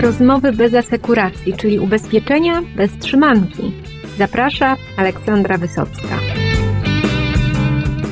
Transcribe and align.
Rozmowy 0.00 0.52
bez 0.52 0.74
asekuracji, 0.74 1.52
czyli 1.52 1.78
ubezpieczenia 1.78 2.62
bez 2.76 2.98
trzymanki. 2.98 3.72
Zaprasza 4.18 4.76
Aleksandra 4.96 5.58
Wysocka. 5.58 6.18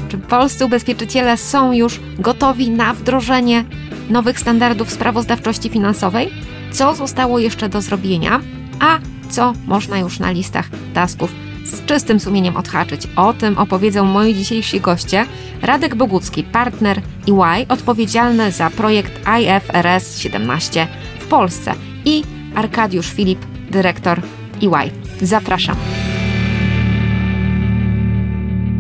Czy 0.09 0.19
polscy 0.19 0.65
ubezpieczyciele 0.65 1.37
są 1.37 1.73
już 1.73 2.01
gotowi 2.19 2.71
na 2.71 2.95
wdrożenie 2.95 3.65
nowych 4.11 4.41
standardów 4.41 4.91
sprawozdawczości 4.91 5.69
finansowej? 5.69 6.31
Co 6.71 6.95
zostało 6.95 7.39
jeszcze 7.39 7.69
do 7.69 7.81
zrobienia? 7.81 8.41
A 8.81 8.99
co 9.31 9.53
można 9.67 9.99
już 9.99 10.19
na 10.19 10.31
listach 10.31 10.69
tasków 10.95 11.33
z 11.65 11.85
czystym 11.85 12.21
sumieniem 12.21 12.57
odhaczyć. 12.57 13.09
O 13.17 13.33
tym 13.33 13.59
opowiedzą 13.59 14.05
moi 14.05 14.35
dzisiejsi 14.35 14.81
goście. 14.81 15.27
Radek 15.63 15.95
Bogucki, 15.95 16.45
partner 16.45 17.01
EY, 17.29 17.67
odpowiedzialny 17.69 18.53
za 18.53 18.71
projekt 18.71 19.21
IFRS 19.41 20.19
17 20.19 20.87
w 21.21 21.27
Polsce 21.27 21.75
i 22.07 22.23
Arkadiusz 22.55 23.13
Filip, 23.13 23.39
dyrektor 23.71 24.23
EY. 24.63 24.91
Zapraszam. 25.23 25.77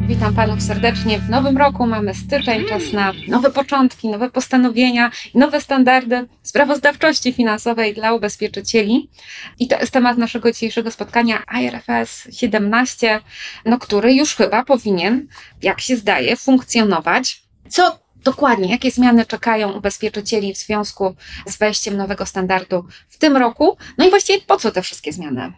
Witam 0.09 0.35
Panów 0.35 0.62
serdecznie 0.62 1.19
w 1.19 1.30
nowym 1.30 1.57
roku. 1.57 1.87
Mamy 1.87 2.15
styczeń, 2.15 2.65
czas 2.69 2.93
na 2.93 3.12
nowe 3.29 3.51
początki, 3.51 4.09
nowe 4.09 4.30
postanowienia, 4.30 5.11
nowe 5.35 5.61
standardy 5.61 6.29
sprawozdawczości 6.43 7.33
finansowej 7.33 7.95
dla 7.95 8.12
ubezpieczycieli. 8.12 9.11
I 9.59 9.69
to 9.69 9.79
jest 9.79 9.93
temat 9.93 10.19
naszego 10.19 10.52
dzisiejszego 10.52 10.91
spotkania 10.91 11.43
IRFS 11.61 12.29
17, 12.33 13.21
no, 13.65 13.79
który 13.79 14.15
już 14.15 14.35
chyba 14.35 14.65
powinien, 14.65 15.27
jak 15.63 15.80
się 15.80 15.97
zdaje, 15.97 16.37
funkcjonować. 16.37 17.43
Co 17.69 18.05
dokładnie, 18.27 18.71
jakie 18.71 18.91
zmiany 18.91 19.27
czekają 19.27 19.73
ubezpieczycieli 19.73 20.55
w 20.55 20.59
związku 20.59 21.15
z 21.47 21.59
wejściem 21.59 21.97
nowego 21.97 22.27
standardu 22.27 22.85
w 23.09 23.19
tym 23.19 23.37
roku? 23.37 23.77
No 23.99 24.07
i 24.07 24.10
właściwie 24.10 24.41
po 24.46 24.57
co 24.57 24.71
te 24.71 24.82
wszystkie 24.82 25.13
zmiany? 25.13 25.52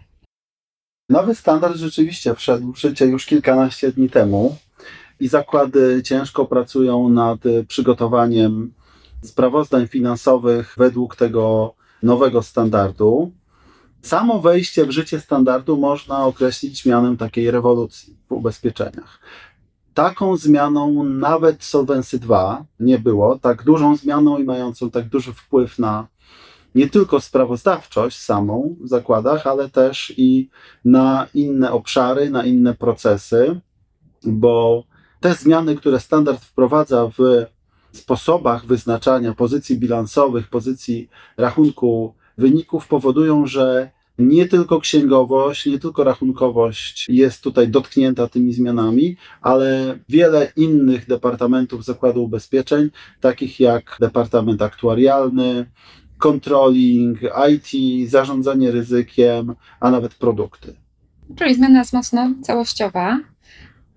Nowy 1.08 1.34
standard 1.34 1.76
rzeczywiście 1.76 2.34
wszedł 2.34 2.72
w 2.72 2.78
życie 2.78 3.06
już 3.06 3.26
kilkanaście 3.26 3.92
dni 3.92 4.10
temu 4.10 4.56
i 5.20 5.28
zakłady 5.28 6.02
ciężko 6.02 6.46
pracują 6.46 7.08
nad 7.08 7.38
przygotowaniem 7.68 8.72
sprawozdań 9.24 9.88
finansowych 9.88 10.74
według 10.76 11.16
tego 11.16 11.74
nowego 12.02 12.42
standardu. 12.42 13.32
Samo 14.02 14.40
wejście 14.40 14.86
w 14.86 14.90
życie 14.90 15.20
standardu 15.20 15.76
można 15.76 16.24
określić 16.24 16.86
mianem 16.86 17.16
takiej 17.16 17.50
rewolucji 17.50 18.16
w 18.28 18.32
ubezpieczeniach. 18.32 19.20
Taką 19.98 20.36
zmianą 20.36 21.04
nawet 21.04 21.64
Solvency 21.64 22.18
2 22.18 22.64
nie 22.80 22.98
było, 22.98 23.38
tak 23.38 23.64
dużą 23.64 23.96
zmianą 23.96 24.38
i 24.38 24.44
mającą 24.44 24.90
tak 24.90 25.08
duży 25.08 25.32
wpływ 25.32 25.78
na 25.78 26.06
nie 26.74 26.88
tylko 26.88 27.20
sprawozdawczość 27.20 28.18
samą 28.18 28.76
w 28.80 28.88
zakładach, 28.88 29.46
ale 29.46 29.68
też 29.68 30.14
i 30.16 30.50
na 30.84 31.26
inne 31.34 31.72
obszary, 31.72 32.30
na 32.30 32.44
inne 32.44 32.74
procesy, 32.74 33.60
bo 34.24 34.84
te 35.20 35.34
zmiany, 35.34 35.76
które 35.76 36.00
standard 36.00 36.44
wprowadza 36.44 37.10
w 37.18 37.46
sposobach 37.92 38.66
wyznaczania 38.66 39.34
pozycji 39.34 39.78
bilansowych, 39.78 40.48
pozycji 40.48 41.08
rachunku 41.36 42.14
wyników, 42.36 42.88
powodują, 42.88 43.46
że 43.46 43.90
nie 44.18 44.48
tylko 44.48 44.80
księgowość, 44.80 45.66
nie 45.66 45.78
tylko 45.78 46.04
rachunkowość 46.04 47.06
jest 47.08 47.42
tutaj 47.42 47.68
dotknięta 47.68 48.28
tymi 48.28 48.52
zmianami, 48.52 49.16
ale 49.40 49.98
wiele 50.08 50.52
innych 50.56 51.06
departamentów 51.06 51.84
Zakładu 51.84 52.24
Ubezpieczeń, 52.24 52.90
takich 53.20 53.60
jak 53.60 53.96
Departament 54.00 54.62
Aktuarialny, 54.62 55.66
controlling, 56.18 57.18
IT, 57.50 58.10
zarządzanie 58.10 58.70
ryzykiem, 58.70 59.54
a 59.80 59.90
nawet 59.90 60.14
produkty. 60.14 60.74
Czyli 61.36 61.54
zmiana 61.54 61.78
jest 61.78 61.92
mocno 61.92 62.34
całościowa. 62.42 63.20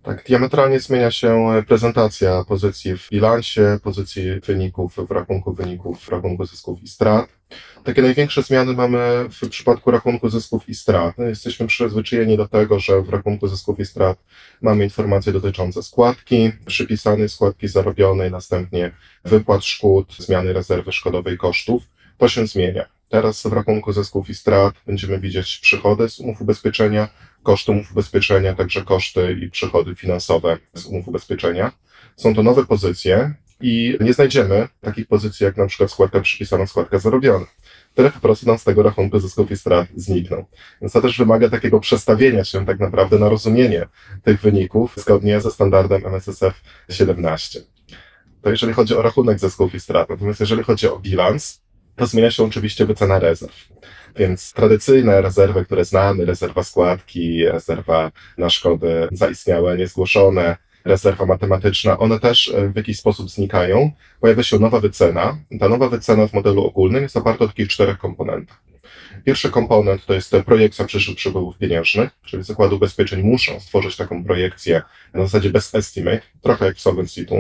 Tak, 0.03 0.23
diametralnie 0.27 0.79
zmienia 0.79 1.11
się 1.11 1.49
prezentacja 1.67 2.43
pozycji 2.47 2.97
w 2.97 3.09
bilansie, 3.09 3.79
pozycji 3.83 4.39
wyników 4.39 4.95
w 5.07 5.11
rachunku 5.11 5.53
wyników, 5.53 5.99
w 5.99 6.09
rachunku 6.09 6.45
zysków 6.45 6.83
i 6.83 6.87
strat. 6.87 7.40
Takie 7.83 8.01
największe 8.01 8.43
zmiany 8.43 8.73
mamy 8.73 9.25
w 9.29 9.49
przypadku 9.49 9.91
rachunku 9.91 10.29
zysków 10.29 10.69
i 10.69 10.75
strat. 10.75 11.17
Jesteśmy 11.17 11.67
przyzwyczajeni 11.67 12.37
do 12.37 12.47
tego, 12.47 12.79
że 12.79 13.01
w 13.01 13.09
rachunku 13.09 13.47
zysków 13.47 13.79
i 13.79 13.85
strat 13.85 14.17
mamy 14.61 14.83
informacje 14.83 15.33
dotyczące 15.33 15.83
składki, 15.83 16.51
przypisanej 16.65 17.29
składki 17.29 17.67
zarobionej, 17.67 18.31
następnie 18.31 18.91
wypłat 19.25 19.65
szkód, 19.65 20.15
zmiany 20.19 20.53
rezerwy 20.53 20.91
szkodowej 20.91 21.37
kosztów 21.37 21.83
to 22.17 22.27
się 22.27 22.47
zmienia. 22.47 22.85
Teraz 23.09 23.43
w 23.43 23.53
rachunku 23.53 23.93
zysków 23.93 24.29
i 24.29 24.35
strat 24.35 24.75
będziemy 24.85 25.19
widzieć 25.19 25.57
przychody 25.57 26.09
z 26.09 26.19
umów 26.19 26.41
ubezpieczenia, 26.41 27.07
koszty 27.43 27.71
umów 27.71 27.91
ubezpieczenia, 27.91 28.55
także 28.55 28.81
koszty 28.81 29.37
i 29.45 29.49
przychody 29.49 29.95
finansowe 29.95 30.57
z 30.73 30.85
umów 30.85 31.07
ubezpieczenia. 31.07 31.71
Są 32.15 32.35
to 32.35 32.43
nowe 32.43 32.65
pozycje 32.65 33.33
i 33.61 33.97
nie 33.99 34.13
znajdziemy 34.13 34.67
takich 34.81 35.07
pozycji 35.07 35.43
jak 35.43 35.57
na 35.57 35.65
przykład 35.65 35.91
składka 35.91 36.19
przypisana, 36.19 36.67
składka 36.67 36.99
zarobiona. 36.99 37.45
Które 37.93 38.11
po 38.11 38.19
prostu 38.19 38.47
nam 38.47 38.57
z 38.57 38.63
tego 38.63 38.83
rachunku 38.83 39.19
zysków 39.19 39.51
i 39.51 39.57
strat 39.57 39.87
znikną. 39.95 40.45
Więc 40.81 40.93
to 40.93 41.01
też 41.01 41.17
wymaga 41.17 41.49
takiego 41.49 41.79
przestawienia 41.79 42.43
się 42.43 42.65
tak 42.65 42.79
naprawdę 42.79 43.19
na 43.19 43.29
rozumienie 43.29 43.87
tych 44.23 44.41
wyników 44.41 44.93
zgodnie 44.97 45.41
ze 45.41 45.51
standardem 45.51 46.05
MSSF 46.05 46.61
17. 46.89 47.61
To 48.41 48.49
jeżeli 48.49 48.73
chodzi 48.73 48.95
o 48.95 49.01
rachunek 49.01 49.39
zysków 49.39 49.75
i 49.75 49.79
strat. 49.79 50.09
Natomiast 50.09 50.39
jeżeli 50.39 50.63
chodzi 50.63 50.87
o 50.87 50.99
bilans, 50.99 51.61
to 51.95 52.07
zmienia 52.07 52.31
się 52.31 52.43
oczywiście 52.43 52.85
wycena 52.85 53.19
rezerw. 53.19 53.67
Więc 54.15 54.53
tradycyjne 54.53 55.21
rezerwy, 55.21 55.65
które 55.65 55.85
znamy, 55.85 56.25
rezerwa 56.25 56.63
składki, 56.63 57.45
rezerwa 57.45 58.11
na 58.37 58.49
szkody 58.49 59.07
zaistniałe, 59.11 59.77
niezgłoszone, 59.77 60.57
rezerwa 60.85 61.25
matematyczna, 61.25 61.99
one 61.99 62.19
też 62.19 62.53
e, 62.55 62.69
w 62.69 62.75
jakiś 62.75 62.99
sposób 62.99 63.29
znikają. 63.29 63.91
Pojawia 64.19 64.43
się 64.43 64.59
nowa 64.59 64.79
wycena. 64.79 65.37
Ta 65.59 65.69
nowa 65.69 65.89
wycena 65.89 66.27
w 66.27 66.33
modelu 66.33 66.65
ogólnym 66.65 67.03
jest 67.03 67.17
oparta 67.17 67.45
o 67.45 67.47
takich 67.47 67.67
czterech 67.67 67.97
komponentach. 67.97 68.61
Pierwszy 69.25 69.49
komponent 69.49 70.05
to 70.05 70.13
jest 70.13 70.35
projekcja 70.45 70.85
przyszłych 70.85 71.17
przepływów 71.17 71.57
pieniężnych, 71.57 72.09
czyli 72.25 72.43
zakłady 72.43 72.75
ubezpieczeń 72.75 73.21
muszą 73.21 73.59
stworzyć 73.59 73.95
taką 73.95 74.23
projekcję 74.23 74.81
na 75.13 75.21
zasadzie 75.21 75.49
bez 75.49 75.75
estimate, 75.75 76.21
trochę 76.41 76.65
jak 76.65 76.75
w 76.75 76.81
Solvency 76.81 77.25
2. 77.25 77.37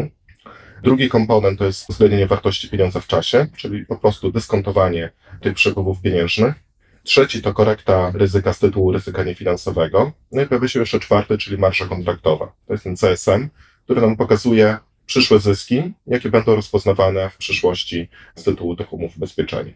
Drugi 0.83 1.09
komponent 1.09 1.59
to 1.59 1.65
jest 1.65 1.89
uwzględnienie 1.89 2.27
wartości 2.27 2.69
pieniądza 2.69 2.99
w 2.99 3.07
czasie, 3.07 3.47
czyli 3.57 3.85
po 3.85 3.95
prostu 3.95 4.31
dyskontowanie 4.31 5.11
tych 5.41 5.53
przepływów 5.53 6.01
pieniężnych. 6.01 6.55
Trzeci 7.03 7.41
to 7.41 7.53
korekta 7.53 8.11
ryzyka 8.15 8.53
z 8.53 8.59
tytułu 8.59 8.91
ryzyka 8.91 9.23
niefinansowego. 9.23 10.11
No 10.31 10.41
i 10.41 10.45
pojawia 10.45 10.67
się 10.67 10.79
jeszcze 10.79 10.99
czwarty, 10.99 11.37
czyli 11.37 11.57
marsza 11.57 11.85
kontraktowa. 11.85 12.53
To 12.67 12.73
jest 12.73 12.83
ten 12.83 12.95
CSM, 12.97 13.49
który 13.83 14.01
nam 14.01 14.17
pokazuje 14.17 14.77
przyszłe 15.05 15.39
zyski, 15.39 15.93
jakie 16.07 16.29
będą 16.29 16.55
rozpoznawane 16.55 17.29
w 17.29 17.37
przyszłości 17.37 18.09
z 18.35 18.43
tytułu 18.43 18.75
tych 18.75 18.93
umów 18.93 19.17
ubezpieczenia. 19.17 19.73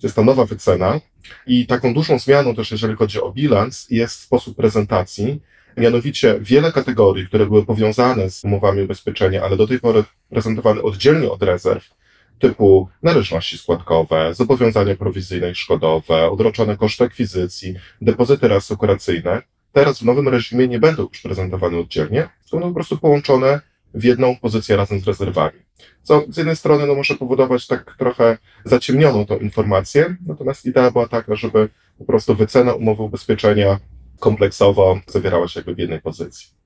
To 0.00 0.06
jest 0.06 0.16
ta 0.16 0.22
nowa 0.22 0.44
wycena 0.44 1.00
i 1.46 1.66
taką 1.66 1.94
dużą 1.94 2.18
zmianą 2.18 2.54
też, 2.54 2.70
jeżeli 2.70 2.96
chodzi 2.96 3.20
o 3.20 3.32
bilans, 3.32 3.86
jest 3.90 4.20
sposób 4.20 4.56
prezentacji, 4.56 5.40
Mianowicie 5.76 6.38
wiele 6.40 6.72
kategorii, 6.72 7.26
które 7.26 7.46
były 7.46 7.66
powiązane 7.66 8.30
z 8.30 8.44
umowami 8.44 8.82
ubezpieczenia, 8.82 9.42
ale 9.42 9.56
do 9.56 9.66
tej 9.66 9.80
pory 9.80 10.04
prezentowane 10.30 10.82
oddzielnie 10.82 11.30
od 11.30 11.42
rezerw, 11.42 11.90
typu 12.38 12.88
należności 13.02 13.58
składkowe, 13.58 14.34
zobowiązania 14.34 14.96
prowizyjne 14.96 15.50
i 15.50 15.54
szkodowe, 15.54 16.30
odroczone 16.30 16.76
koszty 16.76 17.04
akwizycji, 17.04 17.74
depozyty 18.00 18.48
reasekuracyjne, 18.48 19.42
teraz 19.72 19.98
w 19.98 20.02
nowym 20.02 20.28
reżimie 20.28 20.68
nie 20.68 20.78
będą 20.78 21.02
już 21.02 21.20
prezentowane 21.22 21.78
oddzielnie, 21.78 22.28
są 22.44 22.56
one 22.56 22.66
po 22.66 22.74
prostu 22.74 22.98
połączone 22.98 23.60
w 23.94 24.04
jedną 24.04 24.36
pozycję 24.36 24.76
razem 24.76 25.00
z 25.00 25.06
rezerwami. 25.06 25.58
Co 26.02 26.24
z 26.28 26.36
jednej 26.36 26.56
strony 26.56 26.86
no, 26.86 26.94
może 26.94 27.14
powodować 27.14 27.66
tak 27.66 27.96
trochę 27.98 28.38
zaciemnioną 28.64 29.26
tą 29.26 29.38
informację, 29.38 30.16
natomiast 30.26 30.66
idea 30.66 30.90
była 30.90 31.08
taka, 31.08 31.36
żeby 31.36 31.68
po 31.98 32.04
prostu 32.04 32.34
wycena 32.34 32.72
umowy 32.72 33.02
ubezpieczenia 33.02 33.78
kompleksowo 34.20 35.00
zawierała 35.06 35.48
się 35.48 35.60
jakby 35.60 35.74
w 35.74 35.78
jednej 35.78 36.00
pozycji. 36.00 36.63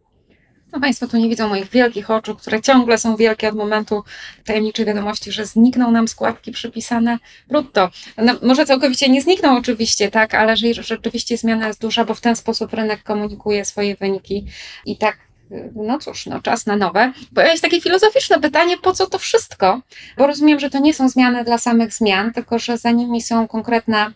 No 0.73 0.81
Państwo 0.81 1.07
tu 1.07 1.17
nie 1.17 1.29
widzą 1.29 1.49
moich 1.49 1.71
wielkich 1.71 2.11
oczu, 2.11 2.35
które 2.35 2.63
ciągle 2.63 2.99
są 2.99 3.17
wielkie 3.17 3.49
od 3.49 3.55
momentu 3.55 4.05
tajemniczej 4.45 4.87
wiadomości, 4.87 5.33
że 5.33 5.47
znikną 5.47 5.91
nam 5.91 6.09
składki 6.09 6.53
przypisane 6.53 7.19
brutto. 7.49 7.91
No, 8.17 8.35
może 8.43 8.67
całkowicie 8.67 9.09
nie 9.09 9.23
znikną 9.23 9.57
oczywiście, 9.57 10.11
tak, 10.11 10.35
ale 10.35 10.57
że 10.57 10.83
rzeczywiście 10.83 11.37
zmiana 11.37 11.67
jest 11.67 11.81
duża, 11.81 12.05
bo 12.05 12.15
w 12.15 12.21
ten 12.21 12.37
sposób 12.37 12.73
rynek 12.73 13.03
komunikuje 13.03 13.65
swoje 13.65 13.97
wyniki 13.97 14.47
i 14.87 14.97
tak 14.97 15.29
no 15.75 15.99
cóż, 15.99 16.27
no 16.27 16.43
czas 16.43 16.67
na 16.67 16.77
nowe. 16.77 17.13
Pojawia 17.35 17.55
się 17.55 17.63
takie 17.63 17.81
filozoficzne 17.81 18.41
pytanie, 18.41 18.79
po 18.79 18.93
co 18.93 19.07
to 19.07 19.19
wszystko? 19.19 19.81
Bo 20.17 20.27
rozumiem, 20.27 20.61
że 20.61 20.71
to 20.71 20.79
nie 20.79 20.95
są 20.95 21.09
zmiany 21.09 21.45
dla 21.45 21.59
samych 21.59 21.93
zmian, 21.93 22.33
tylko 22.33 22.59
że 22.59 22.79
za 22.79 22.91
nimi 22.91 23.23
są 23.23 23.49
konkretne 23.49 24.13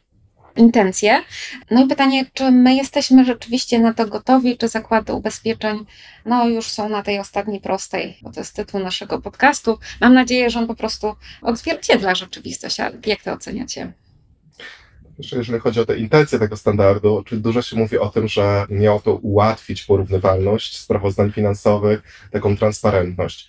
intencje. 0.57 1.23
No 1.71 1.85
i 1.85 1.89
pytanie, 1.89 2.27
czy 2.35 2.51
my 2.51 2.75
jesteśmy 2.75 3.25
rzeczywiście 3.25 3.79
na 3.79 3.95
to 3.95 4.07
gotowi, 4.07 4.59
czy 4.59 4.69
zakłady 4.69 5.13
ubezpieczeń 5.13 5.87
no 6.25 6.49
już 6.49 6.67
są 6.67 6.89
na 6.89 7.03
tej 7.03 7.19
ostatniej 7.19 7.61
prostej, 7.61 8.19
bo 8.23 8.33
to 8.33 8.41
jest 8.41 8.57
tytuł 8.57 8.81
naszego 8.81 9.21
podcastu. 9.21 9.79
Mam 10.01 10.15
nadzieję, 10.15 10.51
że 10.51 10.59
on 10.59 10.67
po 10.67 10.75
prostu 10.75 11.15
odzwierciedla 11.43 12.15
rzeczywistość, 12.15 12.81
ale 12.81 12.99
jak 13.07 13.23
to 13.23 13.33
oceniacie? 13.33 13.93
Jeżeli 15.19 15.61
chodzi 15.61 15.81
o 15.81 15.87
te 15.87 15.99
intencje 15.99 16.39
tego 16.39 16.57
standardu, 16.57 17.23
czyli 17.27 17.41
dużo 17.41 17.63
się 17.63 17.77
mówi 17.77 17.99
o 17.99 18.09
tym, 18.09 18.29
że 18.29 18.67
miało 18.69 19.01
to 19.01 19.15
ułatwić 19.15 19.83
porównywalność 19.83 20.79
sprawozdań 20.79 21.33
finansowych, 21.33 22.03
taką 22.31 22.57
transparentność. 22.57 23.49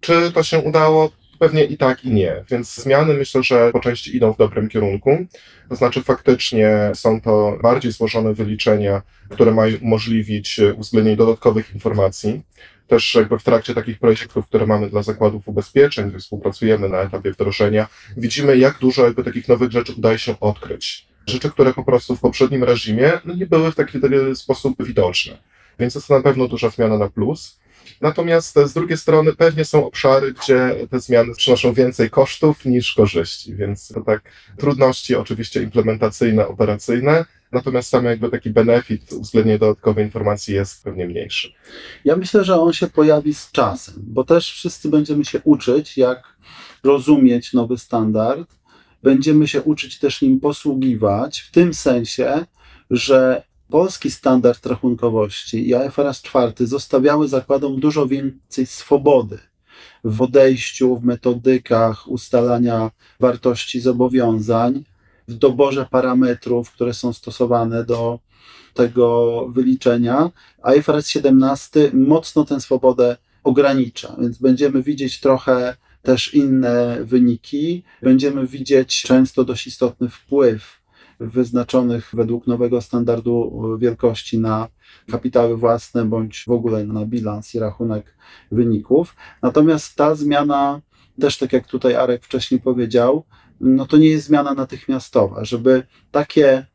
Czy 0.00 0.32
to 0.32 0.42
się 0.42 0.58
udało? 0.58 1.10
Pewnie 1.38 1.64
i 1.64 1.76
tak, 1.76 2.04
i 2.04 2.10
nie. 2.10 2.44
Więc 2.50 2.74
zmiany 2.74 3.14
myślę, 3.14 3.42
że 3.42 3.70
po 3.72 3.80
części 3.80 4.16
idą 4.16 4.32
w 4.32 4.38
dobrym 4.38 4.68
kierunku. 4.68 5.26
To 5.68 5.76
znaczy, 5.76 6.02
faktycznie 6.02 6.90
są 6.94 7.20
to 7.20 7.58
bardziej 7.62 7.92
złożone 7.92 8.34
wyliczenia, 8.34 9.02
które 9.28 9.50
mają 9.50 9.76
umożliwić 9.82 10.60
uwzględnienie 10.76 11.16
dodatkowych 11.16 11.74
informacji. 11.74 12.42
Też 12.86 13.14
jakby 13.14 13.38
w 13.38 13.42
trakcie 13.42 13.74
takich 13.74 13.98
projektów, 13.98 14.46
które 14.46 14.66
mamy 14.66 14.90
dla 14.90 15.02
zakładów 15.02 15.48
ubezpieczeń, 15.48 16.10
gdzie 16.10 16.18
współpracujemy 16.18 16.88
na 16.88 16.98
etapie 16.98 17.32
wdrożenia, 17.32 17.88
widzimy, 18.16 18.58
jak 18.58 18.78
dużo 18.78 19.04
jakby 19.04 19.24
takich 19.24 19.48
nowych 19.48 19.72
rzeczy 19.72 19.92
udaje 19.92 20.18
się 20.18 20.40
odkryć. 20.40 21.06
Rzeczy, 21.26 21.50
które 21.50 21.74
po 21.74 21.84
prostu 21.84 22.16
w 22.16 22.20
poprzednim 22.20 22.64
reżimie 22.64 23.12
no, 23.24 23.34
nie 23.34 23.46
były 23.46 23.72
w 23.72 23.74
taki, 23.74 23.98
sposób 24.34 24.84
widoczne. 24.84 25.38
Więc 25.78 25.94
jest 25.94 26.08
to 26.08 26.14
na 26.14 26.22
pewno 26.22 26.48
duża 26.48 26.70
zmiana 26.70 26.98
na 26.98 27.08
plus. 27.08 27.58
Natomiast 28.04 28.58
z 28.64 28.72
drugiej 28.72 28.98
strony 28.98 29.32
pewnie 29.32 29.64
są 29.64 29.86
obszary, 29.86 30.32
gdzie 30.32 30.76
te 30.90 31.00
zmiany 31.00 31.34
przynoszą 31.34 31.72
więcej 31.72 32.10
kosztów 32.10 32.64
niż 32.64 32.94
korzyści, 32.94 33.54
więc 33.54 33.88
to 33.88 34.00
tak 34.00 34.22
trudności 34.56 35.16
oczywiście 35.16 35.62
implementacyjne, 35.62 36.48
operacyjne, 36.48 37.24
natomiast 37.52 37.88
sam 37.88 38.04
jakby 38.04 38.30
taki 38.30 38.50
benefit, 38.50 39.12
uwzględnienie 39.12 39.58
dodatkowej 39.58 40.04
informacji 40.04 40.54
jest 40.54 40.84
pewnie 40.84 41.06
mniejszy. 41.06 41.52
Ja 42.04 42.16
myślę, 42.16 42.44
że 42.44 42.60
on 42.60 42.72
się 42.72 42.86
pojawi 42.86 43.34
z 43.34 43.52
czasem, 43.52 43.94
bo 43.98 44.24
też 44.24 44.52
wszyscy 44.52 44.88
będziemy 44.88 45.24
się 45.24 45.40
uczyć, 45.44 45.96
jak 45.98 46.36
rozumieć 46.82 47.52
nowy 47.52 47.78
standard. 47.78 48.50
Będziemy 49.02 49.48
się 49.48 49.62
uczyć 49.62 49.98
też 49.98 50.22
nim 50.22 50.40
posługiwać, 50.40 51.40
w 51.40 51.50
tym 51.50 51.74
sensie, 51.74 52.44
że 52.90 53.42
polski 53.74 54.10
standard 54.10 54.66
rachunkowości 54.66 55.58
i 55.68 55.74
IFRS 55.86 56.22
4 56.22 56.52
zostawiały 56.58 57.28
zakładom 57.28 57.80
dużo 57.80 58.06
więcej 58.06 58.66
swobody 58.66 59.38
w 60.04 60.22
odejściu, 60.22 60.96
w 60.96 61.04
metodykach 61.04 62.08
ustalania 62.08 62.90
wartości 63.20 63.80
zobowiązań, 63.80 64.84
w 65.28 65.34
doborze 65.34 65.86
parametrów, 65.90 66.70
które 66.70 66.94
są 66.94 67.12
stosowane 67.12 67.84
do 67.84 68.18
tego 68.74 69.46
wyliczenia. 69.48 70.30
IFRS 70.78 71.08
17 71.08 71.90
mocno 71.92 72.44
tę 72.44 72.60
swobodę 72.60 73.16
ogranicza, 73.44 74.16
więc 74.20 74.38
będziemy 74.38 74.82
widzieć 74.82 75.20
trochę 75.20 75.76
też 76.02 76.34
inne 76.34 76.98
wyniki. 77.04 77.82
Będziemy 78.02 78.46
widzieć 78.46 79.02
często 79.02 79.44
dość 79.44 79.66
istotny 79.66 80.08
wpływ 80.08 80.83
wyznaczonych 81.20 82.10
według 82.12 82.46
nowego 82.46 82.80
standardu 82.80 83.62
wielkości 83.78 84.38
na 84.38 84.68
kapitały 85.10 85.56
własne 85.56 86.04
bądź 86.04 86.44
w 86.44 86.50
ogóle 86.50 86.84
na 86.84 87.06
bilans 87.06 87.54
i 87.54 87.58
rachunek 87.58 88.16
wyników. 88.52 89.16
Natomiast 89.42 89.96
ta 89.96 90.14
zmiana, 90.14 90.80
też 91.20 91.38
tak 91.38 91.52
jak 91.52 91.66
tutaj 91.66 91.94
Arek 91.94 92.24
wcześniej 92.24 92.60
powiedział, 92.60 93.24
no 93.60 93.86
to 93.86 93.96
nie 93.96 94.08
jest 94.08 94.26
zmiana 94.26 94.54
natychmiastowa. 94.54 95.44
Żeby 95.44 95.86
takie 96.10 96.66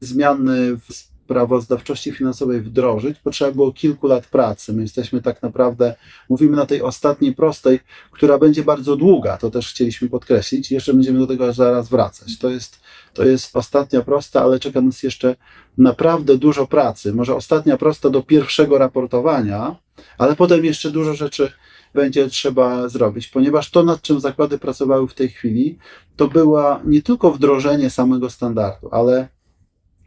zmiany 0.00 0.76
w 0.76 1.15
sprawozdawczości 1.26 2.12
finansowej 2.12 2.60
wdrożyć, 2.60 3.18
potrzeba 3.18 3.52
było 3.52 3.72
kilku 3.72 4.06
lat 4.06 4.26
pracy. 4.26 4.72
My 4.72 4.82
jesteśmy 4.82 5.22
tak 5.22 5.42
naprawdę, 5.42 5.94
mówimy 6.28 6.56
na 6.56 6.66
tej 6.66 6.82
ostatniej 6.82 7.34
prostej, 7.34 7.80
która 8.10 8.38
będzie 8.38 8.62
bardzo 8.62 8.96
długa, 8.96 9.36
to 9.36 9.50
też 9.50 9.70
chcieliśmy 9.70 10.08
podkreślić, 10.08 10.70
jeszcze 10.70 10.94
będziemy 10.94 11.18
do 11.18 11.26
tego 11.26 11.52
zaraz 11.52 11.88
wracać. 11.88 12.38
To 12.38 12.50
jest, 12.50 12.80
to 13.14 13.24
jest 13.24 13.56
ostatnia 13.56 14.02
prosta, 14.02 14.42
ale 14.42 14.58
czeka 14.58 14.80
nas 14.80 15.02
jeszcze 15.02 15.36
naprawdę 15.78 16.38
dużo 16.38 16.66
pracy. 16.66 17.12
Może 17.12 17.34
ostatnia 17.34 17.76
prosta 17.76 18.10
do 18.10 18.22
pierwszego 18.22 18.78
raportowania, 18.78 19.76
ale 20.18 20.36
potem 20.36 20.64
jeszcze 20.64 20.90
dużo 20.90 21.14
rzeczy 21.14 21.52
będzie 21.94 22.28
trzeba 22.28 22.88
zrobić, 22.88 23.28
ponieważ 23.28 23.70
to, 23.70 23.82
nad 23.82 24.02
czym 24.02 24.20
zakłady 24.20 24.58
pracowały 24.58 25.08
w 25.08 25.14
tej 25.14 25.28
chwili, 25.28 25.78
to 26.16 26.28
była 26.28 26.80
nie 26.84 27.02
tylko 27.02 27.30
wdrożenie 27.32 27.90
samego 27.90 28.30
standardu, 28.30 28.88
ale 28.92 29.35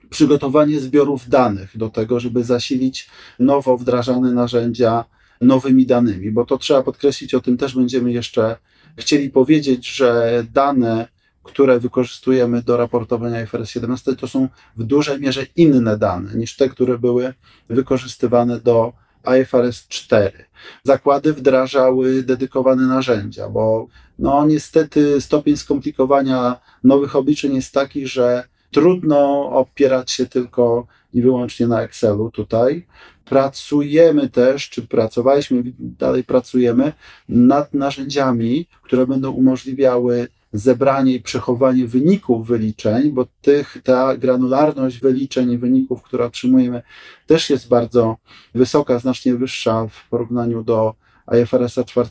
przygotowanie 0.09 0.79
zbiorów 0.79 1.29
danych 1.29 1.77
do 1.77 1.89
tego, 1.89 2.19
żeby 2.19 2.44
zasilić 2.44 3.09
nowo 3.39 3.77
wdrażane 3.77 4.33
narzędzia 4.33 5.06
nowymi 5.41 5.85
danymi, 5.85 6.31
bo 6.31 6.45
to 6.45 6.57
trzeba 6.57 6.83
podkreślić, 6.83 7.33
o 7.33 7.41
tym 7.41 7.57
też 7.57 7.75
będziemy 7.75 8.11
jeszcze 8.11 8.57
chcieli 8.97 9.29
powiedzieć, 9.29 9.95
że 9.95 10.44
dane, 10.53 11.07
które 11.44 11.79
wykorzystujemy 11.79 12.61
do 12.61 12.77
raportowania 12.77 13.41
IFRS 13.41 13.69
17, 13.69 14.15
to 14.15 14.27
są 14.27 14.47
w 14.77 14.83
dużej 14.83 15.19
mierze 15.19 15.45
inne 15.56 15.97
dane 15.97 16.35
niż 16.35 16.55
te, 16.55 16.69
które 16.69 16.97
były 16.97 17.33
wykorzystywane 17.69 18.59
do 18.59 18.94
IFRS 19.41 19.88
4. 19.88 20.45
Zakłady 20.83 21.33
wdrażały 21.33 22.23
dedykowane 22.23 22.88
narzędzia, 22.88 23.50
bo 23.50 23.88
no 24.19 24.45
niestety 24.45 25.21
stopień 25.21 25.57
skomplikowania 25.57 26.59
nowych 26.83 27.15
obliczeń 27.15 27.55
jest 27.55 27.73
taki, 27.73 28.07
że 28.07 28.47
trudno 28.71 29.50
opierać 29.51 30.12
się 30.12 30.25
tylko 30.25 30.88
i 31.13 31.21
wyłącznie 31.21 31.68
na 31.68 31.81
Excelu 31.81 32.31
tutaj. 32.31 32.86
Pracujemy 33.25 34.30
też, 34.30 34.69
czy 34.69 34.88
pracowaliśmy, 34.88 35.63
dalej 35.80 36.24
pracujemy 36.24 36.94
nad 37.30 37.74
narzędziami, 37.74 38.68
które 38.83 39.07
będą 39.07 39.31
umożliwiały 39.31 40.27
zebranie 40.54 41.13
i 41.13 41.21
przechowanie 41.21 41.88
wyników 41.88 42.48
wyliczeń, 42.48 43.12
bo 43.12 43.27
tych, 43.42 43.77
ta 43.83 44.18
granularność 44.18 45.00
wyliczeń 45.00 45.51
i 45.51 45.57
wyników, 45.57 46.04
które 46.04 46.25
otrzymujemy, 46.25 46.81
też 47.27 47.50
jest 47.50 47.68
bardzo 47.68 48.18
wysoka, 48.56 49.00
znacznie 49.00 49.36
wyższa 49.36 49.88
w 49.88 50.10
porównaniu 50.10 50.63
do 50.63 50.95
IFRS-a 51.37 51.83
4 51.83 52.09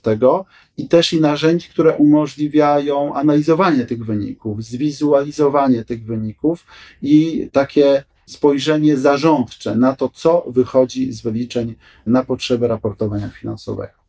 i 0.76 0.88
też 0.88 1.12
i 1.12 1.20
narzędzi, 1.20 1.68
które 1.68 1.96
umożliwiają 1.96 3.14
analizowanie 3.14 3.86
tych 3.86 4.04
wyników, 4.04 4.64
zwizualizowanie 4.64 5.84
tych 5.84 6.04
wyników 6.04 6.66
i 7.02 7.48
takie 7.52 8.04
spojrzenie 8.26 8.96
zarządcze 8.96 9.76
na 9.76 9.96
to, 9.96 10.08
co 10.08 10.44
wychodzi 10.48 11.12
z 11.12 11.20
wyliczeń 11.20 11.74
na 12.06 12.24
potrzeby 12.24 12.68
raportowania 12.68 13.28
finansowego. 13.28 14.07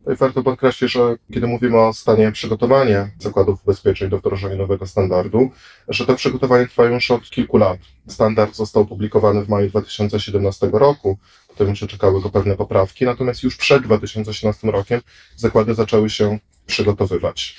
Tutaj 0.00 0.16
warto 0.16 0.42
podkreślić, 0.42 0.92
że 0.92 1.16
kiedy 1.32 1.46
mówimy 1.46 1.80
o 1.80 1.92
stanie 1.92 2.32
przygotowania 2.32 3.10
zakładów 3.18 3.62
ubezpieczeń 3.62 4.10
do 4.10 4.18
wdrożenia 4.18 4.56
nowego 4.56 4.86
standardu, 4.86 5.50
że 5.88 6.06
te 6.06 6.14
przygotowania 6.14 6.66
trwają 6.66 6.94
już 6.94 7.10
od 7.10 7.30
kilku 7.30 7.56
lat. 7.56 7.78
Standard 8.08 8.54
został 8.54 8.82
opublikowany 8.82 9.44
w 9.44 9.48
maju 9.48 9.68
2017 9.68 10.70
roku, 10.72 11.18
potem 11.48 11.68
jeszcze 11.68 11.86
czekały 11.86 12.20
go 12.20 12.30
pewne 12.30 12.56
poprawki, 12.56 13.04
natomiast 13.04 13.42
już 13.42 13.56
przed 13.56 13.82
2017 13.82 14.70
rokiem 14.70 15.00
zakłady 15.36 15.74
zaczęły 15.74 16.10
się 16.10 16.38
przygotowywać. 16.66 17.56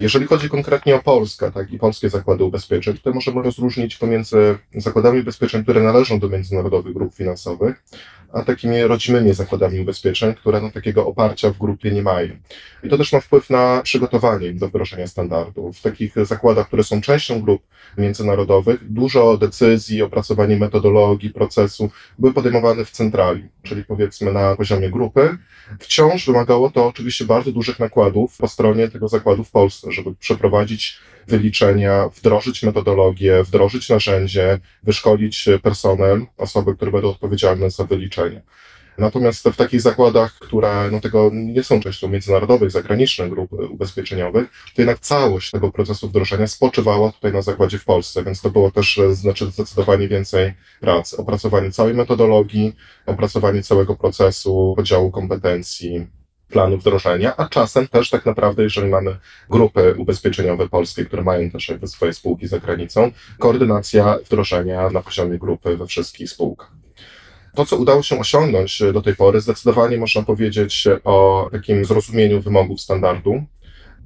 Jeżeli 0.00 0.26
chodzi 0.26 0.48
konkretnie 0.48 0.96
o 0.96 1.02
Polskę, 1.02 1.52
tak, 1.52 1.72
i 1.72 1.78
polskie 1.78 2.10
zakłady 2.10 2.44
ubezpieczeń, 2.44 2.98
to 3.02 3.12
możemy 3.12 3.42
rozróżnić 3.42 3.96
pomiędzy 3.96 4.58
zakładami 4.74 5.20
ubezpieczeń, 5.20 5.62
które 5.62 5.82
należą 5.82 6.18
do 6.18 6.28
międzynarodowych 6.28 6.94
grup 6.94 7.14
finansowych, 7.14 7.84
a 8.32 8.42
takimi 8.42 8.82
rodzimymi 8.82 9.34
zakładami 9.34 9.80
ubezpieczeń, 9.80 10.34
które 10.34 10.60
no, 10.60 10.70
takiego 10.70 11.06
oparcia 11.06 11.50
w 11.50 11.58
grupie 11.58 11.90
nie 11.90 12.02
mają. 12.02 12.28
I 12.82 12.88
to 12.88 12.98
też 12.98 13.12
ma 13.12 13.20
wpływ 13.20 13.50
na 13.50 13.80
przygotowanie 13.84 14.52
do 14.52 14.68
wdrożenia 14.68 15.06
standardu. 15.06 15.72
W 15.72 15.82
takich 15.82 16.14
zakładach, 16.26 16.66
które 16.66 16.84
są 16.84 17.00
częścią 17.00 17.40
grup 17.40 17.62
międzynarodowych, 17.98 18.92
dużo 18.92 19.36
decyzji, 19.36 20.02
opracowanie 20.02 20.56
metodologii, 20.56 21.30
procesu 21.30 21.90
były 22.18 22.32
podejmowane 22.32 22.84
w 22.84 22.90
centrali, 22.90 23.48
czyli 23.62 23.84
powiedzmy 23.84 24.32
na 24.32 24.56
poziomie 24.56 24.90
grupy. 24.90 25.38
Wciąż 25.80 26.26
wymagało 26.26 26.70
to 26.70 26.86
oczywiście 26.86 27.24
bardzo 27.24 27.52
dużych 27.52 27.78
nakładów 27.78 28.36
po 28.36 28.48
stronie 28.48 28.88
tego 28.88 29.08
zakładu 29.08 29.44
w 29.44 29.50
Polsce, 29.50 29.92
żeby 29.92 30.14
przeprowadzić 30.14 30.98
wyliczenia, 31.26 32.08
wdrożyć 32.08 32.62
metodologię, 32.62 33.44
wdrożyć 33.44 33.88
narzędzie, 33.88 34.58
wyszkolić 34.82 35.48
personel, 35.62 36.26
osoby, 36.36 36.76
które 36.76 36.92
będą 36.92 37.08
odpowiedzialne 37.08 37.70
za 37.70 37.84
wyliczenie. 37.84 38.42
Natomiast 38.98 39.48
w 39.48 39.56
takich 39.56 39.80
zakładach, 39.80 40.38
które 40.38 40.90
no, 40.92 41.00
tego 41.00 41.30
nie 41.32 41.64
są 41.64 41.80
częścią 41.80 42.08
międzynarodowych, 42.08 42.70
zagranicznych 42.70 43.30
grup 43.30 43.52
ubezpieczeniowych, 43.52 44.48
to 44.74 44.82
jednak 44.82 44.98
całość 44.98 45.50
tego 45.50 45.72
procesu 45.72 46.08
wdrożenia 46.08 46.46
spoczywała 46.46 47.12
tutaj 47.12 47.32
na 47.32 47.42
zakładzie 47.42 47.78
w 47.78 47.84
Polsce, 47.84 48.24
więc 48.24 48.40
to 48.40 48.50
było 48.50 48.70
też 48.70 49.00
znaczy 49.10 49.46
zdecydowanie 49.46 50.08
więcej 50.08 50.54
pracy. 50.80 51.16
Opracowanie 51.16 51.70
całej 51.70 51.94
metodologii, 51.94 52.76
opracowanie 53.06 53.62
całego 53.62 53.96
procesu, 53.96 54.74
podziału 54.76 55.10
kompetencji, 55.10 56.06
planu 56.48 56.78
wdrożenia, 56.78 57.36
a 57.36 57.48
czasem 57.48 57.88
też 57.88 58.10
tak 58.10 58.26
naprawdę, 58.26 58.62
jeżeli 58.62 58.88
mamy 58.88 59.16
grupy 59.50 59.94
ubezpieczeniowe 59.98 60.68
polskie, 60.68 61.04
które 61.04 61.22
mają 61.22 61.50
też 61.50 61.68
jakby 61.68 61.88
swoje 61.88 62.12
spółki 62.12 62.46
za 62.48 62.58
granicą, 62.58 63.12
koordynacja 63.38 64.18
wdrożenia 64.24 64.90
na 64.90 65.00
poziomie 65.02 65.38
grupy 65.38 65.76
we 65.76 65.86
wszystkich 65.86 66.30
spółkach. 66.30 66.72
To, 67.54 67.66
co 67.66 67.76
udało 67.76 68.02
się 68.02 68.18
osiągnąć 68.18 68.82
do 68.92 69.02
tej 69.02 69.16
pory, 69.16 69.40
zdecydowanie 69.40 69.98
można 69.98 70.22
powiedzieć 70.22 70.84
o 71.04 71.48
takim 71.52 71.84
zrozumieniu 71.84 72.42
wymogów 72.42 72.80
standardu. 72.80 73.42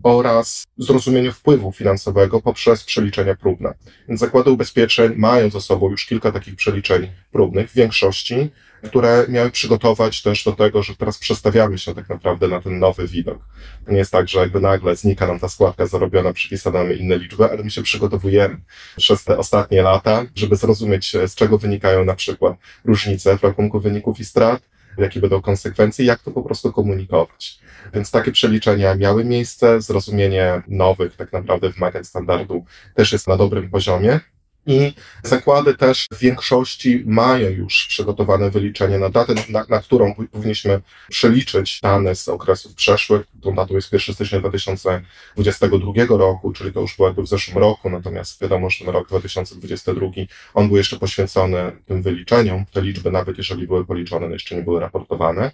oraz 0.03 0.65
zrozumieniu 0.79 1.33
wpływu 1.33 1.73
finansowego 1.73 2.41
poprzez 2.41 2.85
przeliczenia 2.85 3.35
próbne. 3.35 3.75
Więc 4.09 4.21
zakłady 4.21 4.51
ubezpieczeń 4.51 5.13
mają 5.17 5.51
za 5.51 5.61
sobą 5.61 5.91
już 5.91 6.07
kilka 6.07 6.33
takich 6.33 6.57
przeliczeń 6.57 7.11
próbnych, 7.33 7.71
w 7.71 7.75
większości, 7.75 8.51
które 8.83 9.27
miały 9.29 9.51
przygotować 9.51 10.23
też 10.23 10.45
do 10.45 10.53
tego, 10.53 10.83
że 10.83 10.97
teraz 10.97 11.19
przestawiamy 11.19 11.79
się 11.79 11.95
tak 11.95 12.09
naprawdę 12.09 12.49
na 12.49 12.61
ten 12.61 12.79
nowy 12.79 13.09
widok. 13.09 13.39
To 13.87 13.93
nie 13.93 13.99
jest 13.99 14.13
tak, 14.13 14.29
że 14.29 14.39
jakby 14.39 14.61
nagle 14.61 14.97
znika 14.97 15.27
nam 15.27 15.41
ta 15.41 15.49
składka 15.49 15.87
zarobiona, 15.87 16.33
przypisane 16.33 16.79
mamy 16.79 16.95
inne 16.95 17.19
liczby, 17.19 17.45
ale 17.45 17.63
my 17.63 17.71
się 17.71 17.83
przygotowujemy 17.83 18.57
przez 18.97 19.25
te 19.25 19.39
ostatnie 19.39 19.83
lata, 19.83 20.25
żeby 20.35 20.57
zrozumieć, 20.57 21.17
z 21.27 21.35
czego 21.35 21.59
wynikają 21.59 22.05
na 22.05 22.15
przykład 22.15 22.57
różnice 22.85 23.39
w 23.39 23.43
rachunku 23.43 23.81
wyników 23.81 24.21
i 24.21 24.25
strat, 24.25 24.63
jakie 24.99 25.21
będą 25.21 25.41
konsekwencje, 25.41 26.05
jak 26.05 26.23
to 26.23 26.31
po 26.31 26.43
prostu 26.43 26.73
komunikować. 26.73 27.59
Więc 27.95 28.11
takie 28.11 28.33
przeliczenia 28.33 28.95
miały 28.95 29.25
miejsce, 29.25 29.81
zrozumienie 29.81 30.63
nowych 30.69 31.17
tak 31.17 31.33
naprawdę 31.33 31.71
wymagań 31.71 32.05
standardu 32.05 32.65
też 32.95 33.13
jest 33.13 33.29
na 33.29 33.37
dobrym 33.37 33.71
poziomie. 33.71 34.21
I 34.67 34.93
zakłady 35.23 35.75
też 35.75 36.07
w 36.13 36.19
większości 36.19 37.03
mają 37.07 37.51
już 37.51 37.87
przygotowane 37.89 38.51
wyliczenie 38.51 38.99
na 38.99 39.11
datę, 39.11 39.35
na, 39.49 39.65
na 39.69 39.81
którą 39.81 40.15
powinniśmy 40.33 40.81
przeliczyć 41.09 41.81
dane 41.83 42.15
z 42.15 42.29
okresów 42.29 42.75
przeszłych. 42.75 43.27
Tą 43.43 43.55
datą 43.55 43.75
jest 43.75 43.93
1 43.93 44.15
stycznia 44.15 44.41
2022 44.41 45.93
roku, 46.19 46.53
czyli 46.53 46.73
to 46.73 46.81
już 46.81 46.97
było 46.97 47.09
jakby 47.09 47.23
w 47.23 47.29
zeszłym 47.29 47.59
roku, 47.59 47.91
natomiast 47.91 48.41
wiadomo, 48.41 48.71
że 48.71 48.85
ten 48.85 48.95
rok 48.95 49.09
2022, 49.09 50.07
on 50.55 50.69
był 50.69 50.77
jeszcze 50.77 50.99
poświęcony 50.99 51.73
tym 51.87 52.03
wyliczeniom. 52.03 52.65
Te 52.73 52.83
liczby, 52.83 53.11
nawet 53.11 53.39
jeżeli 53.39 53.67
były 53.67 53.87
policzone, 53.87 54.27
no 54.27 54.33
jeszcze 54.33 54.57
nie 54.57 54.63
były 54.63 54.81
raportowane. 54.81 55.51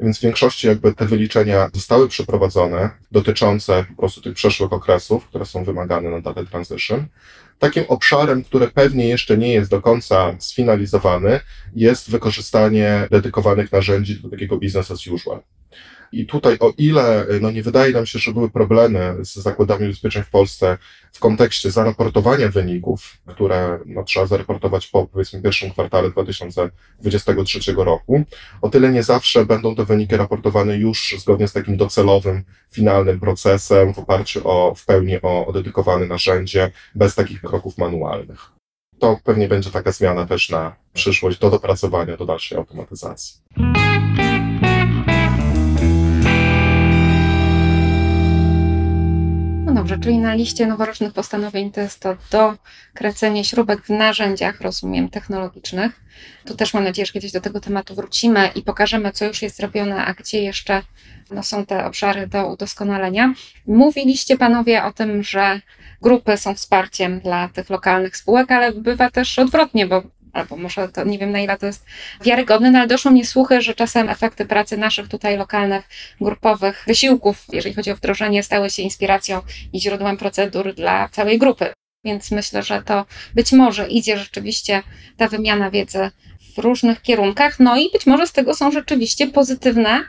Więc 0.00 0.18
w 0.18 0.22
większości 0.22 0.66
jakby 0.66 0.94
te 0.94 1.06
wyliczenia 1.06 1.70
zostały 1.74 2.08
przeprowadzone 2.08 2.90
dotyczące 3.12 3.84
po 3.88 3.96
prostu 3.96 4.20
tych 4.20 4.34
przeszłych 4.34 4.72
okresów, 4.72 5.26
które 5.26 5.46
są 5.46 5.64
wymagane 5.64 6.10
na 6.10 6.20
datę 6.20 6.46
transition. 6.46 7.06
Takim 7.62 7.84
obszarem, 7.88 8.44
który 8.44 8.68
pewnie 8.68 9.08
jeszcze 9.08 9.38
nie 9.38 9.52
jest 9.52 9.70
do 9.70 9.80
końca 9.80 10.36
sfinalizowany, 10.38 11.40
jest 11.74 12.10
wykorzystanie 12.10 13.08
dedykowanych 13.10 13.72
narzędzi 13.72 14.20
do 14.20 14.28
takiego 14.28 14.56
business 14.56 14.90
as 14.90 15.06
usual. 15.06 15.40
I 16.12 16.26
tutaj, 16.26 16.56
o 16.60 16.72
ile 16.78 17.26
no 17.40 17.50
nie 17.50 17.62
wydaje 17.62 17.92
nam 17.92 18.06
się, 18.06 18.18
że 18.18 18.32
były 18.32 18.50
problemy 18.50 19.16
z 19.20 19.34
zakładami 19.34 19.84
ubezpieczeń 19.84 20.22
w 20.22 20.30
Polsce 20.30 20.78
w 21.12 21.18
kontekście 21.18 21.70
zaraportowania 21.70 22.48
wyników, 22.48 23.16
które 23.26 23.78
no, 23.86 24.04
trzeba 24.04 24.26
zaraportować 24.26 24.86
po 24.86 25.06
powiedzmy 25.06 25.42
pierwszym 25.42 25.70
kwartale 25.70 26.10
2023 26.10 27.72
roku, 27.76 28.24
o 28.62 28.68
tyle 28.68 28.92
nie 28.92 29.02
zawsze 29.02 29.46
będą 29.46 29.74
te 29.74 29.84
wyniki 29.84 30.16
raportowane 30.16 30.76
już 30.76 31.14
zgodnie 31.18 31.48
z 31.48 31.52
takim 31.52 31.76
docelowym, 31.76 32.44
finalnym 32.70 33.20
procesem 33.20 33.94
w 33.94 33.98
oparciu 33.98 34.48
o 34.48 34.74
w 34.74 34.86
pełni 34.86 35.22
o, 35.22 35.46
o 35.46 35.52
dedykowane 35.52 36.06
narzędzie, 36.06 36.70
bez 36.94 37.14
takich 37.14 37.40
kroków 37.40 37.78
manualnych. 37.78 38.50
To 38.98 39.18
pewnie 39.24 39.48
będzie 39.48 39.70
taka 39.70 39.92
zmiana 39.92 40.26
też 40.26 40.50
na 40.50 40.76
przyszłość 40.92 41.38
do 41.38 41.50
dopracowania, 41.50 42.16
do 42.16 42.26
dalszej 42.26 42.58
automatyzacji. 42.58 43.40
Dobrze, 49.82 49.98
czyli 49.98 50.18
na 50.18 50.34
liście 50.34 50.66
noworocznych 50.66 51.12
postanowień 51.12 51.72
to 51.72 51.80
jest 51.80 52.00
to 52.00 52.16
dokręcenie 52.30 53.44
śrubek 53.44 53.82
w 53.82 53.88
narzędziach, 53.88 54.60
rozumiem, 54.60 55.08
technologicznych. 55.08 56.00
Tu 56.44 56.56
też 56.56 56.74
mam 56.74 56.84
nadzieję, 56.84 57.06
że 57.06 57.12
kiedyś 57.12 57.32
do 57.32 57.40
tego 57.40 57.60
tematu 57.60 57.94
wrócimy 57.94 58.50
i 58.54 58.62
pokażemy, 58.62 59.12
co 59.12 59.24
już 59.24 59.42
jest 59.42 59.56
zrobione, 59.56 60.04
a 60.04 60.14
gdzie 60.14 60.42
jeszcze 60.42 60.82
no, 61.30 61.42
są 61.42 61.66
te 61.66 61.86
obszary 61.86 62.26
do 62.26 62.46
udoskonalenia. 62.46 63.34
Mówiliście 63.66 64.36
panowie 64.36 64.84
o 64.84 64.92
tym, 64.92 65.22
że 65.22 65.60
grupy 66.02 66.36
są 66.36 66.54
wsparciem 66.54 67.20
dla 67.20 67.48
tych 67.48 67.70
lokalnych 67.70 68.16
spółek, 68.16 68.52
ale 68.52 68.72
bywa 68.72 69.10
też 69.10 69.38
odwrotnie, 69.38 69.86
bo 69.86 70.02
albo 70.32 70.56
może 70.56 70.88
to 70.88 71.04
nie 71.04 71.18
wiem 71.18 71.32
na 71.32 71.40
ile 71.40 71.58
to 71.58 71.66
jest 71.66 71.84
wiarygodne, 72.24 72.70
no 72.70 72.78
ale 72.78 72.88
doszło 72.88 73.10
mnie 73.10 73.26
słuchy, 73.26 73.62
że 73.62 73.74
czasem 73.74 74.08
efekty 74.08 74.46
pracy 74.46 74.76
naszych 74.76 75.08
tutaj 75.08 75.36
lokalnych, 75.36 75.88
grupowych 76.20 76.84
wysiłków, 76.86 77.44
jeżeli 77.52 77.74
chodzi 77.74 77.90
o 77.90 77.96
wdrożenie, 77.96 78.42
stały 78.42 78.70
się 78.70 78.82
inspiracją 78.82 79.40
i 79.72 79.80
źródłem 79.80 80.16
procedur 80.16 80.74
dla 80.74 81.08
całej 81.08 81.38
grupy. 81.38 81.72
Więc 82.04 82.30
myślę, 82.30 82.62
że 82.62 82.82
to 82.82 83.06
być 83.34 83.52
może 83.52 83.88
idzie 83.88 84.18
rzeczywiście 84.18 84.82
ta 85.16 85.28
wymiana 85.28 85.70
wiedzy 85.70 86.10
w 86.56 86.58
różnych 86.58 87.02
kierunkach, 87.02 87.60
no 87.60 87.76
i 87.76 87.90
być 87.92 88.06
może 88.06 88.26
z 88.26 88.32
tego 88.32 88.54
są 88.54 88.70
rzeczywiście 88.70 89.26
pozytywne 89.26 90.04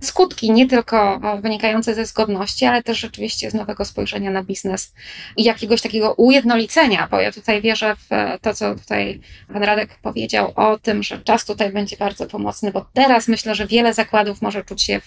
skutki, 0.00 0.50
nie 0.50 0.66
tylko 0.68 1.20
wynikające 1.42 1.94
ze 1.94 2.06
zgodności, 2.06 2.64
ale 2.66 2.82
też 2.82 2.98
rzeczywiście 2.98 3.50
z 3.50 3.54
nowego 3.54 3.84
spojrzenia 3.84 4.30
na 4.30 4.44
biznes 4.44 4.94
i 5.36 5.44
jakiegoś 5.44 5.82
takiego 5.82 6.14
ujednolicenia, 6.14 7.08
bo 7.10 7.20
ja 7.20 7.32
tutaj 7.32 7.62
wierzę 7.62 7.96
w 7.96 8.08
to, 8.42 8.54
co 8.54 8.74
tutaj 8.74 9.20
pan 9.52 9.62
Radek 9.62 9.98
powiedział 10.02 10.52
o 10.56 10.78
tym, 10.78 11.02
że 11.02 11.18
czas 11.18 11.44
tutaj 11.44 11.72
będzie 11.72 11.96
bardzo 11.96 12.26
pomocny, 12.26 12.72
bo 12.72 12.86
teraz 12.92 13.28
myślę, 13.28 13.54
że 13.54 13.66
wiele 13.66 13.94
zakładów 13.94 14.42
może 14.42 14.64
czuć 14.64 14.82
się 14.82 15.00
w, 15.00 15.06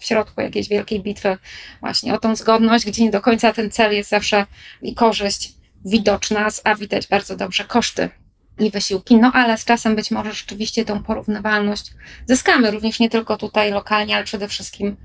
w 0.00 0.04
środku 0.04 0.40
jakiejś 0.40 0.68
wielkiej 0.68 1.00
bitwy 1.00 1.36
właśnie 1.80 2.14
o 2.14 2.18
tą 2.18 2.36
zgodność, 2.36 2.86
gdzie 2.86 3.04
nie 3.04 3.10
do 3.10 3.20
końca 3.20 3.52
ten 3.52 3.70
cel 3.70 3.94
jest 3.94 4.10
zawsze 4.10 4.46
i 4.82 4.94
korzyść 4.94 5.52
widoczna, 5.84 6.48
a 6.64 6.74
widać 6.74 7.06
bardzo 7.06 7.36
dobrze 7.36 7.64
koszty 7.64 8.21
i 8.58 8.70
wysiłki, 8.70 9.16
no 9.16 9.32
ale 9.34 9.58
z 9.58 9.64
czasem 9.64 9.96
być 9.96 10.10
może 10.10 10.32
rzeczywiście 10.32 10.84
tą 10.84 11.02
porównywalność 11.02 11.92
zyskamy, 12.26 12.70
również 12.70 13.00
nie 13.00 13.10
tylko 13.10 13.36
tutaj 13.36 13.72
lokalnie, 13.72 14.16
ale 14.16 14.24
przede 14.24 14.48
wszystkim 14.48 14.96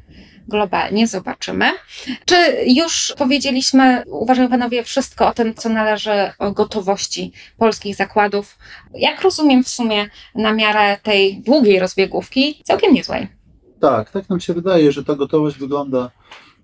globalnie. 0.48 1.08
Zobaczymy. 1.08 1.72
Czy 2.26 2.36
już 2.66 3.14
powiedzieliśmy, 3.18 4.04
uważają 4.06 4.50
panowie, 4.50 4.84
wszystko 4.84 5.28
o 5.28 5.34
tym, 5.34 5.56
co 5.56 5.70
należy 5.70 6.32
o 6.40 6.52
gotowości 6.52 7.32
polskich 7.58 7.96
zakładów? 7.96 8.58
Jak 8.94 9.22
rozumiem 9.22 9.64
w 9.64 9.70
sumie 9.70 10.10
na 10.36 10.54
miarę 10.54 10.98
tej 11.04 11.42
długiej 11.42 11.80
rozbiegówki, 11.80 12.62
całkiem 12.64 12.94
niezłej. 12.94 13.28
Tak, 13.80 14.12
tak 14.12 14.30
nam 14.30 14.40
się 14.40 14.54
wydaje, 14.54 14.92
że 14.92 15.04
ta 15.04 15.16
gotowość 15.16 15.58
wygląda 15.58 16.12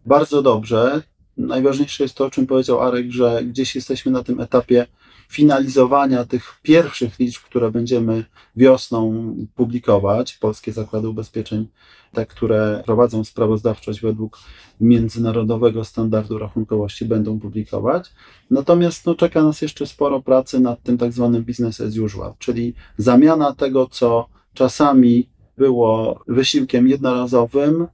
bardzo 0.05 0.41
dobrze. 0.41 1.01
Najważniejsze 1.37 2.03
jest 2.03 2.15
to, 2.15 2.25
o 2.25 2.29
czym 2.29 2.47
powiedział 2.47 2.81
Arek, 2.81 3.11
że 3.11 3.43
gdzieś 3.43 3.75
jesteśmy 3.75 4.11
na 4.11 4.23
tym 4.23 4.41
etapie 4.41 4.85
finalizowania 5.33 6.25
tych 6.25 6.59
pierwszych 6.61 7.19
liczb, 7.19 7.41
które 7.43 7.71
będziemy 7.71 8.25
wiosną 8.55 9.35
publikować. 9.55 10.33
Polskie 10.33 10.71
zakłady 10.71 11.09
ubezpieczeń, 11.09 11.67
te, 12.11 12.25
które 12.25 12.83
prowadzą 12.85 13.23
sprawozdawczość 13.23 14.01
według 14.01 14.39
międzynarodowego 14.81 15.83
standardu 15.83 16.37
rachunkowości, 16.37 17.05
będą 17.05 17.39
publikować. 17.39 18.13
Natomiast 18.51 19.05
no, 19.05 19.15
czeka 19.15 19.43
nas 19.43 19.61
jeszcze 19.61 19.87
sporo 19.87 20.21
pracy 20.21 20.59
nad 20.59 20.83
tym 20.83 20.97
tak 20.97 21.11
zwanym 21.11 21.43
business 21.43 21.81
as 21.81 21.97
usual, 21.97 22.33
czyli 22.39 22.73
zamiana 22.97 23.53
tego, 23.53 23.87
co 23.87 24.29
czasami 24.53 25.29
było 25.57 26.23
wysiłkiem 26.27 26.87
jednorazowym, 26.87 27.87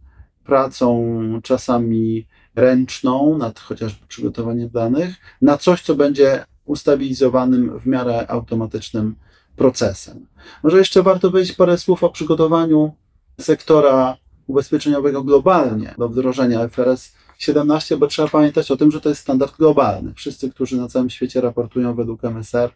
pracą 0.44 1.20
czasami 1.44 2.26
ręczną 2.56 3.38
nad 3.38 3.60
chociażby 3.60 4.08
przygotowaniem 4.08 4.70
danych, 4.70 5.16
na 5.42 5.58
coś, 5.58 5.82
co 5.82 5.96
będzie 5.96 6.46
ustabilizowanym 6.70 7.80
w 7.80 7.86
miarę 7.86 8.32
automatycznym 8.32 9.16
procesem. 9.56 10.26
Może 10.64 10.78
jeszcze 10.78 11.04
warto 11.04 11.32
powiedzieć 11.32 11.56
parę 11.56 11.78
słów 11.78 12.04
o 12.04 12.10
przygotowaniu 12.10 12.94
sektora 13.42 14.18
ubezpieczeniowego 14.48 15.24
globalnie 15.24 15.96
do 15.98 16.10
wdrożenia 16.10 16.68
FRS 16.68 17.14
17, 17.38 17.98
bo 17.98 18.08
trzeba 18.08 18.28
pamiętać 18.28 18.72
o 18.72 18.78
tym, 18.78 18.92
że 18.92 19.02
to 19.02 19.10
jest 19.10 19.22
standard 19.22 19.58
globalny. 19.58 20.14
Wszyscy, 20.14 20.52
którzy 20.52 20.78
na 20.78 20.88
całym 20.88 21.10
świecie 21.10 21.42
raportują 21.42 21.96
według 21.96 22.24
MSR, 22.24 22.72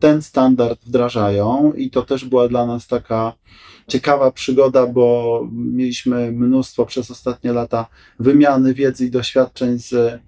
ten 0.00 0.22
standard 0.22 0.80
wdrażają 0.86 1.72
i 1.72 1.90
to 1.90 2.02
też 2.02 2.24
była 2.24 2.48
dla 2.48 2.66
nas 2.66 2.86
taka 2.86 3.32
ciekawa 3.88 4.30
przygoda, 4.30 4.86
bo 4.86 5.40
mieliśmy 5.52 6.32
mnóstwo 6.32 6.86
przez 6.86 7.10
ostatnie 7.10 7.52
lata 7.52 7.86
wymiany 8.18 8.74
wiedzy 8.74 9.06
i 9.06 9.10
doświadczeń 9.10 9.78
z 9.78 10.20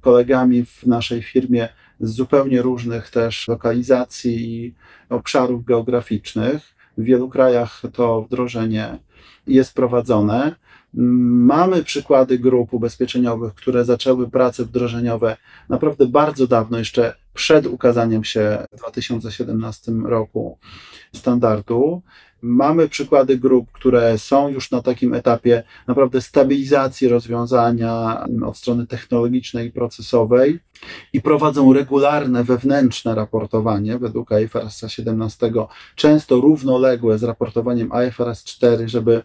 kolegami 0.00 0.64
w 0.64 0.86
naszej 0.86 1.22
firmie 1.22 1.68
z 2.00 2.10
zupełnie 2.10 2.62
różnych 2.62 3.10
też 3.10 3.48
lokalizacji 3.48 4.64
i 4.64 4.74
obszarów 5.08 5.64
geograficznych. 5.64 6.74
W 6.98 7.02
wielu 7.02 7.28
krajach 7.28 7.82
to 7.92 8.22
wdrożenie 8.22 8.98
jest 9.46 9.74
prowadzone. 9.74 10.54
Mamy 10.94 11.84
przykłady 11.84 12.38
grup 12.38 12.74
ubezpieczeniowych, 12.74 13.54
które 13.54 13.84
zaczęły 13.84 14.30
prace 14.30 14.64
wdrożeniowe 14.64 15.36
naprawdę 15.68 16.06
bardzo 16.06 16.46
dawno, 16.46 16.78
jeszcze 16.78 17.14
przed 17.34 17.66
ukazaniem 17.66 18.24
się 18.24 18.66
w 18.72 18.76
2017 18.76 19.92
roku 19.92 20.58
standardu. 21.14 22.02
Mamy 22.46 22.88
przykłady 22.88 23.38
grup, 23.38 23.72
które 23.72 24.18
są 24.18 24.48
już 24.48 24.70
na 24.70 24.82
takim 24.82 25.14
etapie 25.14 25.62
naprawdę 25.86 26.20
stabilizacji 26.20 27.08
rozwiązania 27.08 28.24
od 28.46 28.56
strony 28.56 28.86
technologicznej 28.86 29.68
i 29.68 29.72
procesowej 29.72 30.60
i 31.12 31.20
prowadzą 31.20 31.72
regularne 31.72 32.44
wewnętrzne 32.44 33.14
raportowanie. 33.14 33.98
Według 33.98 34.30
IFRS 34.44 34.84
17, 34.88 35.52
często 35.94 36.40
równoległe 36.40 37.18
z 37.18 37.22
raportowaniem 37.22 37.90
IFRS 38.08 38.44
4, 38.44 38.88
żeby 38.88 39.22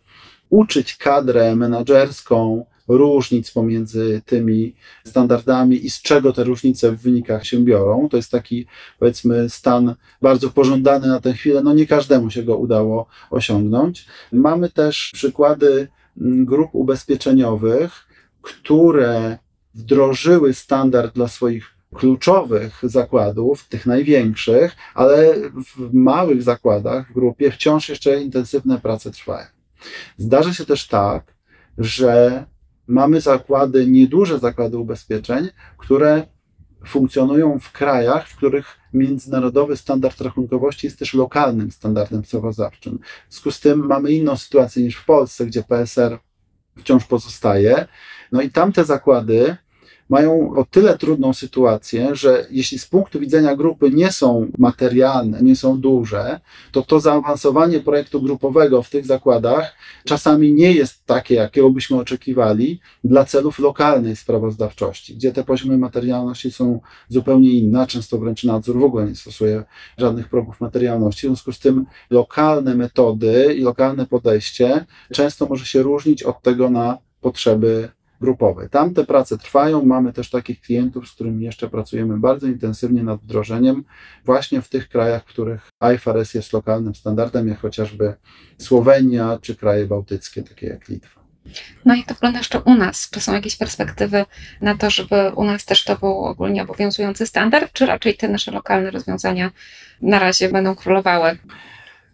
uczyć 0.50 0.98
kadrę 0.98 1.56
menedżerską 1.56 2.66
różnic 2.90 3.52
pomiędzy 3.52 4.22
tymi 4.26 4.76
standardami 5.06 5.86
i 5.86 5.90
z 5.90 6.02
czego 6.02 6.34
te 6.34 6.44
różnice 6.44 6.92
w 6.92 7.02
wynikach 7.02 7.46
się 7.46 7.64
biorą. 7.64 8.10
To 8.10 8.18
jest 8.18 8.32
taki, 8.32 8.66
powiedzmy, 9.00 9.50
stan 9.50 9.96
bardzo 10.22 10.50
pożądany 10.50 11.08
na 11.08 11.22
tę 11.22 11.34
chwilę. 11.34 11.64
No 11.64 11.74
nie 11.74 11.88
każdemu 11.88 12.32
się 12.32 12.44
go 12.44 12.58
udało 12.58 13.06
osiągnąć. 13.30 14.06
Mamy 14.32 14.70
też 14.70 15.12
przykłady 15.14 15.88
mm, 16.22 16.46
grup 16.46 16.70
ubezpieczeniowych, 16.74 18.08
które 18.42 19.38
wdrożyły 19.74 20.54
standard 20.54 21.16
dla 21.16 21.28
swoich 21.28 21.80
kluczowych 21.96 22.80
zakładów, 22.84 23.68
tych 23.68 23.86
największych, 23.86 24.76
ale 24.94 25.36
w 25.78 25.94
małych 25.94 26.44
zakładach, 26.44 27.10
w 27.10 27.14
grupie 27.14 27.52
wciąż 27.52 27.90
jeszcze 27.90 28.22
intensywne 28.22 28.80
prace 28.80 29.12
trwają. 29.12 29.48
Zdarza 30.18 30.54
się 30.54 30.66
też 30.66 30.88
tak, 30.88 31.34
że 31.78 32.46
mamy 32.90 33.22
zakłady, 33.22 33.88
nieduże 33.88 34.40
zakłady 34.40 34.78
ubezpieczeń, 34.78 35.50
które 35.78 36.28
funkcjonują 36.88 37.60
w 37.60 37.72
krajach, 37.72 38.28
w 38.28 38.36
których 38.36 38.80
międzynarodowy 38.94 39.78
standard 39.78 40.22
rachunkowości 40.22 40.88
jest 40.88 41.00
też 41.00 41.14
lokalnym 41.14 41.72
standardem 41.72 42.26
sprawozdawczym. 42.26 43.00
W 43.30 43.34
związku 43.34 43.52
z 43.52 43.60
tym 43.60 43.88
mamy 43.88 44.12
inną 44.12 44.38
sytuację 44.38 44.84
niż 44.84 44.96
w 44.96 45.06
Polsce, 45.06 45.46
gdzie 45.46 45.64
PSR 45.64 46.20
wciąż 46.78 47.06
pozostaje. 47.06 47.88
No 48.32 48.42
i 48.42 48.50
tamte 48.50 48.86
zakłady 48.86 49.58
mają 50.10 50.56
o 50.56 50.66
tyle 50.66 50.98
trudną 50.98 51.34
sytuację, 51.34 52.16
że 52.16 52.48
jeśli 52.52 52.80
z 52.80 52.88
punktu 52.88 53.20
widzenia 53.20 53.56
grupy 53.56 53.92
nie 53.92 54.12
są 54.12 54.52
materialne, 54.58 55.42
nie 55.42 55.56
są 55.56 55.82
duże, 55.82 56.40
to 56.72 56.82
to 56.82 57.00
zaawansowanie 57.00 57.80
projektu 57.80 58.22
grupowego 58.22 58.84
w 58.84 58.90
tych 58.90 59.06
zakładach 59.06 59.76
czasami 60.06 60.54
nie 60.54 60.72
jest 60.72 61.06
takie, 61.06 61.36
jakiego 61.36 61.70
byśmy 61.70 61.98
oczekiwali 61.98 62.80
dla 63.04 63.26
celów 63.26 63.60
lokalnej 63.60 64.16
sprawozdawczości, 64.16 65.16
gdzie 65.16 65.32
te 65.32 65.44
poziomy 65.44 65.78
materialności 65.78 66.52
są 66.52 66.80
zupełnie 67.10 67.52
inne, 67.52 67.88
często 67.88 68.18
wręcz 68.18 68.44
nadzór 68.44 68.80
w 68.80 68.84
ogóle 68.84 69.06
nie 69.06 69.16
stosuje 69.16 69.64
żadnych 69.98 70.30
progów 70.30 70.62
materialności. 70.62 71.20
W 71.20 71.30
związku 71.30 71.52
z 71.52 71.60
tym 71.60 71.86
lokalne 72.10 72.76
metody 72.76 73.56
i 73.58 73.62
lokalne 73.62 74.06
podejście 74.06 74.86
często 75.14 75.46
może 75.46 75.66
się 75.66 75.82
różnić 75.82 76.24
od 76.24 76.42
tego 76.42 76.70
na 76.70 76.98
potrzeby 77.22 77.90
grupowej. 78.22 78.70
Tam 78.70 78.94
te 78.94 79.06
prace 79.06 79.38
trwają. 79.38 79.86
Mamy 79.86 80.14
też 80.14 80.30
takich 80.30 80.62
klientów, 80.62 81.08
z 81.08 81.12
którymi 81.12 81.46
jeszcze 81.46 81.70
pracujemy 81.70 82.18
bardzo 82.18 82.48
intensywnie 82.48 83.04
nad 83.04 83.22
wdrożeniem, 83.22 83.84
właśnie 84.26 84.62
w 84.62 84.70
tych 84.70 84.90
krajach, 84.90 85.24
w 85.24 85.26
których 85.26 85.70
IFRS 85.96 86.34
jest 86.34 86.54
lokalnym 86.54 86.96
standardem, 86.96 87.48
jak 87.48 87.60
chociażby 87.60 88.14
Słowenia 88.58 89.40
czy 89.42 89.56
kraje 89.56 89.86
bałtyckie, 89.86 90.44
takie 90.44 90.68
jak 90.68 90.90
Litwa. 90.90 91.20
No 91.86 91.96
i 91.96 92.04
to 92.04 92.14
wygląda 92.14 92.38
jeszcze 92.38 92.60
u 92.60 92.76
nas? 92.76 93.10
Czy 93.10 93.22
są 93.22 93.34
jakieś 93.34 93.56
perspektywy 93.56 94.26
na 94.62 94.78
to, 94.78 94.90
żeby 94.90 95.32
u 95.36 95.44
nas 95.44 95.66
też 95.66 95.84
to 95.84 95.96
był 95.96 96.26
ogólnie 96.26 96.64
obowiązujący 96.64 97.26
standard, 97.26 97.74
czy 97.74 97.86
raczej 97.86 98.18
te 98.18 98.28
nasze 98.28 98.52
lokalne 98.52 98.92
rozwiązania 98.92 99.52
na 100.02 100.20
razie 100.20 100.50
będą 100.50 100.76
królowały? 100.76 101.38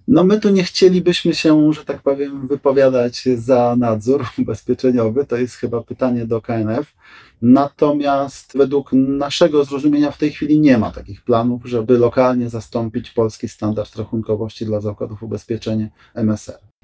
No 0.07 0.23
my 0.23 0.39
tu 0.39 0.49
nie 0.49 0.63
chcielibyśmy 0.63 1.33
się, 1.33 1.73
że 1.73 1.85
tak 1.85 2.01
powiem, 2.01 2.47
wypowiadać 2.47 3.23
za 3.35 3.75
nadzór 3.79 4.25
ubezpieczeniowy. 4.41 5.25
To 5.25 5.35
jest 5.35 5.55
chyba 5.55 5.81
pytanie 5.83 6.25
do 6.25 6.41
KNF. 6.41 6.95
Natomiast 7.41 8.57
według 8.57 8.93
naszego 8.93 9.63
zrozumienia 9.63 10.11
w 10.11 10.17
tej 10.17 10.31
chwili 10.31 10.59
nie 10.59 10.77
ma 10.77 10.91
takich 10.91 11.23
planów, 11.23 11.61
żeby 11.65 11.97
lokalnie 11.97 12.49
zastąpić 12.49 13.11
polski 13.11 13.49
standard 13.49 13.95
rachunkowości 13.95 14.65
dla 14.65 14.81
zakładów 14.81 15.23
ubezpieczeń 15.23 15.89
MSR. 16.15 16.74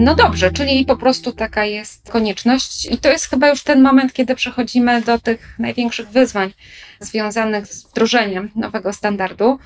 No 0.00 0.14
dobrze, 0.14 0.52
czyli 0.52 0.84
po 0.84 0.96
prostu 0.96 1.32
taka 1.32 1.64
jest 1.64 2.10
konieczność, 2.10 2.86
i 2.86 2.98
to 2.98 3.08
jest 3.08 3.24
chyba 3.24 3.48
już 3.48 3.62
ten 3.62 3.82
moment, 3.82 4.12
kiedy 4.12 4.34
przechodzimy 4.34 5.02
do 5.02 5.18
tych 5.18 5.54
największych 5.58 6.08
wyzwań 6.08 6.52
związanych 7.00 7.66
z 7.66 7.84
wdrożeniem 7.84 8.50
nowego 8.54 8.92
standardu. 8.92 9.58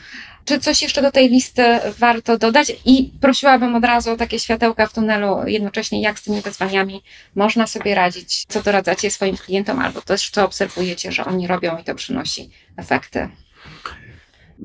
Czy 0.45 0.59
coś 0.59 0.83
jeszcze 0.83 1.03
do 1.03 1.13
tej 1.13 1.29
listy 1.29 1.65
warto 1.99 2.39
dodać? 2.39 2.73
I 2.85 3.13
prosiłabym 3.21 3.75
od 3.75 3.85
razu 3.85 4.11
o 4.11 4.17
takie 4.17 4.39
światełka 4.39 4.87
w 4.87 4.93
tunelu, 4.93 5.47
jednocześnie 5.47 6.03
jak 6.03 6.19
z 6.19 6.23
tymi 6.23 6.41
wyzwaniami 6.41 7.03
można 7.35 7.67
sobie 7.67 7.95
radzić, 7.95 8.45
co 8.49 8.63
doradzacie 8.63 9.11
swoim 9.11 9.37
klientom, 9.37 9.79
albo 9.79 10.01
też 10.01 10.31
co 10.31 10.45
obserwujecie, 10.45 11.13
że 11.13 11.25
oni 11.25 11.47
robią 11.47 11.79
i 11.79 11.85
to 11.85 11.95
przynosi 11.95 12.51
efekty. 12.77 13.29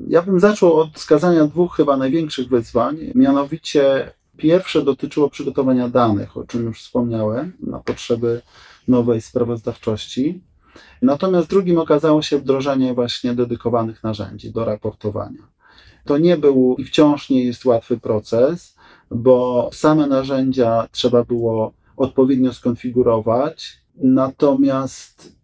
Ja 0.08 0.22
bym 0.22 0.40
zaczął 0.40 0.76
od 0.76 0.94
wskazania 0.94 1.44
dwóch 1.44 1.76
chyba 1.76 1.96
największych 1.96 2.48
wyzwań, 2.48 2.96
mianowicie 3.14 4.10
Pierwsze 4.38 4.82
dotyczyło 4.82 5.30
przygotowania 5.30 5.88
danych, 5.88 6.36
o 6.36 6.44
czym 6.44 6.64
już 6.64 6.82
wspomniałem, 6.82 7.52
na 7.60 7.78
potrzeby 7.78 8.42
nowej 8.88 9.20
sprawozdawczości. 9.20 10.40
Natomiast 11.02 11.48
drugim 11.48 11.78
okazało 11.78 12.22
się 12.22 12.38
wdrożenie 12.38 12.94
właśnie 12.94 13.34
dedykowanych 13.34 14.02
narzędzi 14.02 14.52
do 14.52 14.64
raportowania. 14.64 15.48
To 16.04 16.18
nie 16.18 16.36
był 16.36 16.76
i 16.78 16.84
wciąż 16.84 17.30
nie 17.30 17.44
jest 17.44 17.64
łatwy 17.64 17.98
proces, 17.98 18.76
bo 19.10 19.70
same 19.72 20.06
narzędzia 20.06 20.88
trzeba 20.92 21.24
było 21.24 21.72
odpowiednio 21.96 22.52
skonfigurować, 22.52 23.80
natomiast 23.96 25.37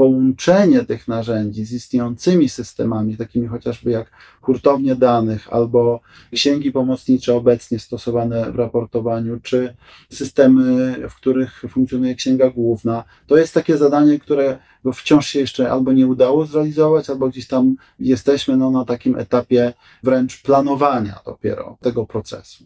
połączenie 0.00 0.84
tych 0.84 1.08
narzędzi 1.08 1.64
z 1.64 1.72
istniejącymi 1.72 2.48
systemami, 2.48 3.16
takimi 3.16 3.46
chociażby 3.46 3.90
jak 3.90 4.10
hurtownie 4.40 4.96
danych 4.96 5.52
albo 5.52 6.00
księgi 6.34 6.72
pomocnicze 6.72 7.34
obecnie 7.34 7.78
stosowane 7.78 8.52
w 8.52 8.56
raportowaniu, 8.56 9.40
czy 9.42 9.76
systemy, 10.10 10.96
w 11.08 11.14
których 11.14 11.62
funkcjonuje 11.68 12.14
księga 12.14 12.50
główna, 12.50 13.04
to 13.26 13.36
jest 13.36 13.54
takie 13.54 13.76
zadanie, 13.76 14.18
które 14.18 14.58
wciąż 14.94 15.26
się 15.26 15.40
jeszcze 15.40 15.70
albo 15.70 15.92
nie 15.92 16.06
udało 16.06 16.46
zrealizować, 16.46 17.10
albo 17.10 17.28
gdzieś 17.28 17.46
tam 17.46 17.76
jesteśmy 17.98 18.56
no, 18.56 18.70
na 18.70 18.84
takim 18.84 19.18
etapie 19.18 19.72
wręcz 20.02 20.42
planowania 20.42 21.20
dopiero 21.26 21.76
tego 21.80 22.06
procesu 22.06 22.64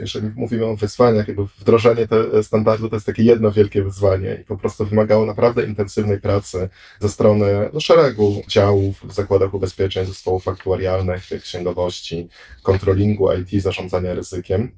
jeżeli 0.00 0.30
mówimy 0.36 0.66
o 0.66 0.76
wyzwaniach, 0.76 1.28
jakby 1.28 1.44
wdrożenie 1.58 2.08
te 2.08 2.42
standardu 2.42 2.88
to 2.88 2.96
jest 2.96 3.06
takie 3.06 3.22
jedno 3.22 3.52
wielkie 3.52 3.82
wyzwanie 3.82 4.38
i 4.42 4.44
po 4.44 4.56
prostu 4.56 4.86
wymagało 4.86 5.26
naprawdę 5.26 5.66
intensywnej 5.66 6.20
pracy 6.20 6.68
ze 7.00 7.08
strony 7.08 7.70
no, 7.72 7.80
szeregu 7.80 8.42
działów 8.48 9.00
w 9.04 9.12
zakładach 9.12 9.54
ubezpieczeń, 9.54 10.06
zespołów 10.06 10.48
aktuarialnych, 10.48 11.22
księgowości, 11.42 12.28
kontrolingu 12.62 13.28
IT, 13.32 13.62
zarządzania 13.62 14.14
ryzykiem. 14.14 14.72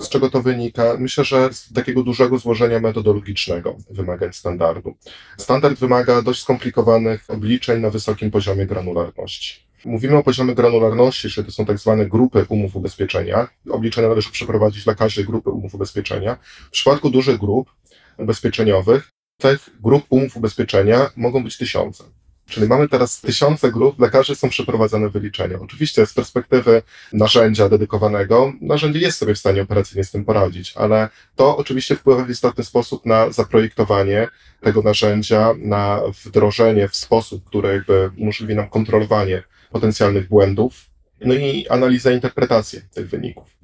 Z 0.00 0.08
czego 0.08 0.30
to 0.30 0.42
wynika? 0.42 0.96
Myślę, 0.98 1.24
że 1.24 1.52
z 1.52 1.72
takiego 1.72 2.02
dużego 2.02 2.38
złożenia 2.38 2.80
metodologicznego 2.80 3.76
wymagań 3.90 4.32
standardu. 4.32 4.94
Standard 5.38 5.78
wymaga 5.78 6.22
dość 6.22 6.42
skomplikowanych 6.42 7.24
obliczeń 7.28 7.80
na 7.80 7.90
wysokim 7.90 8.30
poziomie 8.30 8.66
granularności. 8.66 9.67
Mówimy 9.84 10.16
o 10.16 10.22
poziomie 10.22 10.54
granularności, 10.54 11.30
czyli 11.30 11.46
to 11.46 11.52
są 11.52 11.66
tak 11.66 11.78
zwane 11.78 12.06
grupy 12.06 12.46
umów 12.48 12.76
ubezpieczenia. 12.76 13.48
Obliczenia 13.70 14.08
należy 14.08 14.30
przeprowadzić 14.30 14.84
dla 14.84 14.94
każdej 14.94 15.24
grupy 15.24 15.50
umów 15.50 15.74
ubezpieczenia. 15.74 16.38
W 16.66 16.70
przypadku 16.70 17.10
dużych 17.10 17.38
grup 17.38 17.70
ubezpieczeniowych, 18.18 19.10
tych 19.40 19.70
grup 19.80 20.04
umów 20.10 20.36
ubezpieczenia 20.36 21.10
mogą 21.16 21.44
być 21.44 21.56
tysiące. 21.56 22.04
Czyli 22.48 22.68
mamy 22.68 22.88
teraz 22.88 23.20
tysiące 23.20 23.72
grup, 23.72 23.96
dla 23.96 24.08
każdej 24.08 24.36
są 24.36 24.48
przeprowadzane 24.48 25.08
wyliczenia. 25.08 25.58
Oczywiście 25.60 26.06
z 26.06 26.14
perspektywy 26.14 26.82
narzędzia 27.12 27.68
dedykowanego, 27.68 28.52
narzędzie 28.60 28.98
jest 28.98 29.18
sobie 29.18 29.34
w 29.34 29.38
stanie 29.38 29.62
operacyjnie 29.62 30.04
z 30.04 30.10
tym 30.10 30.24
poradzić, 30.24 30.72
ale 30.76 31.08
to 31.36 31.56
oczywiście 31.56 31.96
wpływa 31.96 32.24
w 32.24 32.30
istotny 32.30 32.64
sposób 32.64 33.06
na 33.06 33.30
zaprojektowanie 33.30 34.28
tego 34.60 34.82
narzędzia, 34.82 35.54
na 35.58 36.00
wdrożenie 36.24 36.88
w 36.88 36.96
sposób, 36.96 37.44
który 37.44 37.68
jakby 37.68 38.10
umożliwi 38.18 38.54
nam 38.54 38.68
kontrolowanie 38.68 39.42
potencjalnych 39.70 40.28
błędów, 40.28 40.90
no 41.20 41.34
i 41.34 41.66
analiza, 41.68 42.12
interpretacja 42.12 42.80
tych 42.94 43.08
wyników. 43.08 43.58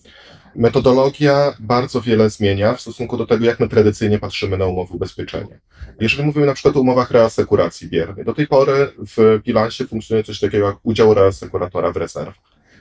Metodologia 0.57 1.55
bardzo 1.61 2.01
wiele 2.01 2.31
zmienia 2.31 2.75
w 2.75 2.81
stosunku 2.81 3.17
do 3.17 3.27
tego, 3.27 3.45
jak 3.45 3.61
my 3.61 3.69
tradycyjnie 3.69 4.19
patrzymy 4.19 4.59
na 4.59 4.67
umowy 4.67 4.95
ubezpieczenia. 4.95 5.59
Jeżeli 6.01 6.25
mówimy 6.25 6.47
na 6.47 6.55
przykład 6.55 6.77
o 6.77 6.81
umowach 6.81 7.11
reasekuracji 7.11 7.89
biernej, 7.89 8.25
do 8.25 8.35
tej 8.35 8.47
pory 8.47 8.93
w 8.99 9.41
bilansie 9.45 9.87
funkcjonuje 9.87 10.25
coś 10.25 10.41
takiego 10.41 10.67
jak 10.67 10.77
udział 10.83 11.15
reasekuratora 11.15 11.93
w 11.93 11.97
rezerwach. 11.97 12.35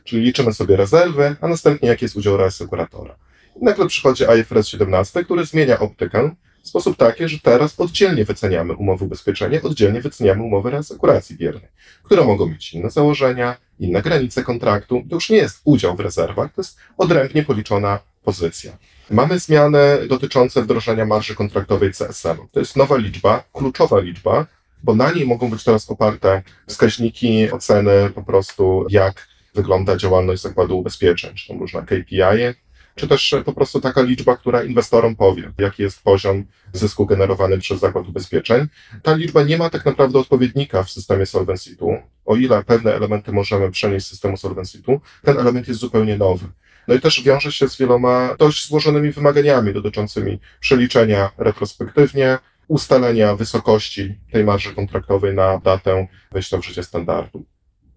Czyli 0.03 0.21
liczymy 0.21 0.53
sobie 0.53 0.75
rezerwy, 0.75 1.36
a 1.41 1.47
następnie 1.47 1.89
jaki 1.89 2.05
jest 2.05 2.15
udział 2.15 2.38
reasekuratora. 2.38 3.15
I 3.62 3.63
nagle 3.63 3.88
przychodzi 3.88 4.23
IFRS 4.39 4.67
17, 4.67 5.23
który 5.23 5.45
zmienia 5.45 5.79
optykę 5.79 6.36
w 6.63 6.67
sposób 6.67 6.97
taki, 6.97 7.28
że 7.28 7.39
teraz 7.39 7.80
oddzielnie 7.80 8.26
wyceniamy 8.26 8.73
umowy 8.73 9.06
ubezpieczenia, 9.06 9.62
oddzielnie 9.62 10.02
wyceniamy 10.02 10.43
umowy 10.43 10.69
reasekuracji 10.69 11.36
biernej, 11.38 11.69
które 12.04 12.26
mogą 12.26 12.47
mieć 12.47 12.73
inne 12.73 12.89
założenia, 12.89 13.58
inne 13.80 14.02
granice 14.02 14.43
kontraktu. 14.43 15.04
To 15.10 15.15
już 15.15 15.30
nie 15.30 15.38
jest 15.38 15.62
udział 15.63 15.95
w 15.95 15.99
rezerwach, 15.99 16.54
to 16.54 16.62
jest 16.62 16.78
odrębnie 16.97 17.43
policzona 17.43 17.99
pozycja. 18.23 18.78
Mamy 19.10 19.39
zmiany 19.39 20.08
dotyczące 20.08 20.62
wdrożenia 20.62 21.06
marży 21.06 21.36
kontraktowej 21.36 21.91
CSM. 21.93 22.38
To 22.52 22.60
jest 22.60 22.76
nowa 22.76 22.97
liczba, 22.97 23.43
kluczowa 23.54 23.99
liczba, 23.99 24.45
bo 24.84 24.95
na 24.95 25.12
niej 25.12 25.26
mogą 25.26 25.49
być 25.49 25.63
teraz 25.63 25.89
oparte 25.91 26.41
wskaźniki 26.67 27.52
oceny 27.52 28.10
po 28.15 28.23
prostu, 28.23 28.86
jak 28.89 29.28
wygląda 29.56 29.97
działalność 29.97 30.41
zakładu 30.41 30.80
ubezpieczeń, 30.80 31.36
czy 31.36 31.47
tam 31.47 31.60
różne 31.60 31.82
KPI, 31.82 32.56
czy 32.95 33.08
też 33.08 33.36
po 33.45 33.53
prostu 33.53 33.82
taka 33.82 34.01
liczba, 34.01 34.38
która 34.38 34.63
inwestorom 34.63 35.15
powie, 35.15 35.51
jaki 35.58 35.84
jest 35.84 36.03
poziom 36.03 36.45
zysku 36.73 37.06
generowany 37.06 37.58
przez 37.58 37.79
zakład 37.79 38.08
ubezpieczeń. 38.08 38.67
Ta 39.03 39.15
liczba 39.15 39.43
nie 39.43 39.58
ma 39.58 39.69
tak 39.69 39.86
naprawdę 39.86 40.19
odpowiednika 40.19 40.84
w 40.84 40.91
systemie 40.91 41.25
Solvency 41.25 41.75
II. 41.82 41.97
O 42.25 42.36
ile 42.36 42.63
pewne 42.63 42.93
elementy 42.95 43.32
możemy 43.32 43.71
przenieść 43.71 44.06
z 44.06 44.10
systemu 44.10 44.38
Solvency 44.38 44.82
II, 44.88 44.99
ten 45.23 45.39
element 45.39 45.67
jest 45.67 45.79
zupełnie 45.79 46.17
nowy. 46.17 46.45
No 46.88 46.93
i 46.93 46.99
też 46.99 47.23
wiąże 47.23 47.51
się 47.51 47.69
z 47.69 47.77
wieloma 47.77 48.36
dość 48.39 48.67
złożonymi 48.67 49.12
wymaganiami 49.12 49.73
dotyczącymi 49.73 50.39
przeliczenia 50.60 51.32
retrospektywnie, 51.38 52.38
ustalenia 52.67 53.36
wysokości 53.36 54.15
tej 54.32 54.43
marży 54.43 54.75
kontraktowej 54.75 55.34
na 55.34 55.58
datę 55.58 56.08
wejścia 56.32 56.58
w 56.58 56.65
życie 56.65 56.84
standardu. 56.84 57.45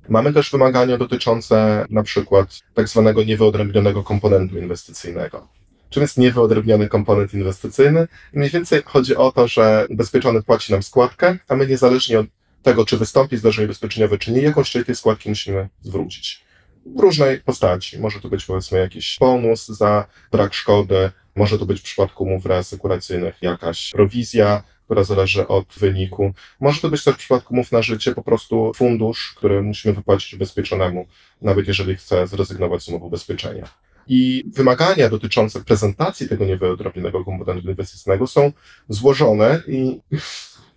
Mamy 0.09 0.33
też 0.33 0.51
wymagania 0.51 0.99
dotyczące 0.99 1.87
na 1.91 2.03
przykład 2.03 2.61
tak 2.75 2.89
zwanego 2.89 3.25
niewyodrębnionego 3.25 4.03
komponentu 4.03 4.59
inwestycyjnego. 4.59 5.49
Czym 5.91 6.03
jest 6.03 6.19
niewyodrębniony 6.19 6.89
komponent 6.89 7.35
inwestycyjny? 7.35 8.09
Mniej 8.33 8.51
więcej 8.51 8.83
chodzi 8.85 9.17
o 9.17 9.33
to, 9.33 9.49
że 9.49 9.87
ubezpieczony 9.91 10.43
płaci 10.43 10.73
nam 10.73 10.83
składkę, 10.83 11.39
a 11.49 11.57
my 11.57 11.67
niezależnie 11.67 12.21
od 12.21 12.27
tego, 12.63 12.85
czy 12.85 12.97
wystąpi 12.97 13.37
zdarzenie 13.37 13.67
ubezpieczeniowe, 13.67 14.19
czy 14.19 14.33
nie, 14.33 14.43
jakąś 14.43 14.71
część 14.71 14.87
tej 14.87 14.97
składki 14.97 15.29
musimy 15.29 15.69
zwrócić. 15.83 16.45
W 16.87 17.01
różnej 17.01 17.41
postaci. 17.41 17.99
Może 17.99 18.21
to 18.21 18.29
być 18.29 18.45
powiedzmy 18.45 18.79
jakiś 18.79 19.17
bonus 19.21 19.67
za 19.67 20.07
brak 20.33 20.55
szkody, 20.55 21.11
może 21.37 21.59
to 21.59 21.67
być 21.67 21.81
w 21.81 21.83
przypadku 21.83 22.25
umów 22.25 22.47
reasekuracyjnych 22.47 23.35
jakaś 23.43 23.91
prowizja, 23.91 24.63
która 24.87 25.05
zależy 25.05 25.49
od 25.49 25.67
wyniku. 25.79 26.33
Może 26.61 26.81
to 26.81 26.89
być 26.89 27.05
też 27.05 27.15
w 27.15 27.19
przypadku 27.19 27.55
umów 27.55 27.73
na 27.73 27.83
życie 27.83 28.15
po 28.15 28.23
prostu 28.23 28.73
fundusz, 28.75 29.35
który 29.37 29.63
musimy 29.63 29.95
wypłacić 29.95 30.35
ubezpieczonemu, 30.35 31.07
nawet 31.43 31.69
jeżeli 31.69 31.97
chce 31.97 32.27
zrezygnować 32.27 32.83
z 32.83 32.89
umowy 32.89 33.05
ubezpieczenia. 33.05 33.69
I 34.09 34.45
wymagania 34.55 35.09
dotyczące 35.09 35.65
prezentacji 35.65 36.29
tego 36.29 36.45
niewyodrobnionego 36.45 37.25
komponentu 37.25 37.69
inwestycyjnego 37.71 38.27
są 38.27 38.53
złożone 38.89 39.63
i 39.69 40.01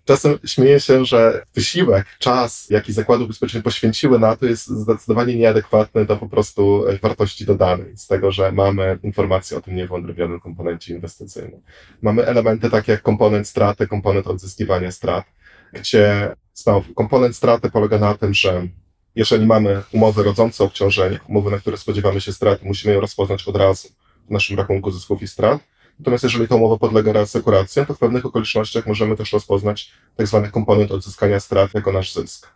Czasem 0.09 0.39
śmieję 0.45 0.79
się, 0.79 1.05
że 1.05 1.45
wysiłek, 1.55 2.05
czas, 2.19 2.69
jaki 2.69 2.93
zakłady 2.93 3.23
ubezpieczeń 3.23 3.61
poświęciły 3.61 4.19
na 4.19 4.35
to, 4.35 4.45
jest 4.45 4.67
zdecydowanie 4.67 5.35
nieadekwatny 5.35 6.05
do 6.05 6.17
po 6.17 6.29
prostu 6.29 6.83
wartości 7.01 7.45
dodanej, 7.45 7.97
z 7.97 8.07
tego, 8.07 8.31
że 8.31 8.51
mamy 8.51 8.99
informacje 9.03 9.57
o 9.57 9.61
tym 9.61 9.75
niewątpliwionym 9.75 10.39
komponencie 10.39 10.93
inwestycyjnym. 10.93 11.61
Mamy 12.01 12.25
elementy 12.25 12.69
takie 12.69 12.91
jak 12.91 13.01
komponent 13.01 13.47
straty, 13.47 13.87
komponent 13.87 14.27
odzyskiwania 14.27 14.91
strat, 14.91 15.25
gdzie 15.73 16.35
znowu 16.53 16.93
komponent 16.93 17.35
straty 17.35 17.71
polega 17.71 17.99
na 17.99 18.13
tym, 18.13 18.33
że 18.33 18.67
jeżeli 19.15 19.45
mamy 19.45 19.81
umowy 19.91 20.23
rodzące 20.23 20.63
obciążenie, 20.63 21.19
umowy, 21.27 21.51
na 21.51 21.57
które 21.57 21.77
spodziewamy 21.77 22.21
się 22.21 22.33
straty, 22.33 22.65
musimy 22.65 22.93
ją 22.93 23.01
rozpoznać 23.01 23.47
od 23.47 23.55
razu 23.55 23.87
w 24.27 24.31
naszym 24.31 24.57
rachunku 24.57 24.91
zysków 24.91 25.21
i 25.21 25.27
strat, 25.27 25.61
Natomiast 25.99 26.23
jeżeli 26.23 26.47
ta 26.47 26.55
umowa 26.55 26.77
podlega 26.77 27.13
reasekuracji, 27.13 27.85
to 27.85 27.93
w 27.93 27.99
pewnych 27.99 28.25
okolicznościach 28.25 28.87
możemy 28.87 29.15
też 29.15 29.33
rozpoznać 29.33 29.91
tak 30.15 30.27
zwany 30.27 30.51
komponent 30.51 30.91
odzyskania 30.91 31.39
strat 31.39 31.73
jako 31.73 31.91
nasz 31.91 32.13
zysk. 32.13 32.47